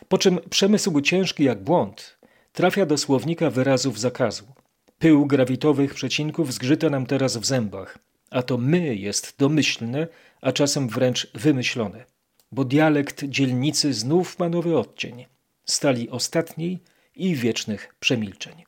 Po 0.09 0.19
czym 0.19 0.39
przemysł 0.51 1.01
ciężki 1.01 1.45
jak 1.45 1.65
błąd 1.65 2.19
trafia 2.53 2.87
do 2.87 2.99
słownika 2.99 3.51
wyrazów 3.51 4.01
zakazu. 4.01 4.45
Pył 4.99 5.27
grawitowych 5.27 5.95
przecinków 5.95 6.53
zgrzyta 6.53 6.91
nam 6.91 7.07
teraz 7.07 7.37
w 7.37 7.45
zębach, 7.45 7.99
a 8.31 8.43
to 8.43 8.59
my 8.59 8.95
jest 8.95 9.35
domyślne, 9.39 10.09
a 10.41 10.53
czasem 10.53 10.89
wręcz 10.89 11.31
wymyślone, 11.35 12.05
bo 12.53 12.65
dialekt 12.65 13.25
dzielnicy 13.25 13.95
znów 13.95 14.39
ma 14.39 14.49
nowy 14.49 14.79
odcień, 14.79 15.27
stali 15.65 16.11
ostatniej 16.11 16.83
i 17.15 17.35
wiecznych 17.35 17.95
przemilczeń. 18.01 18.67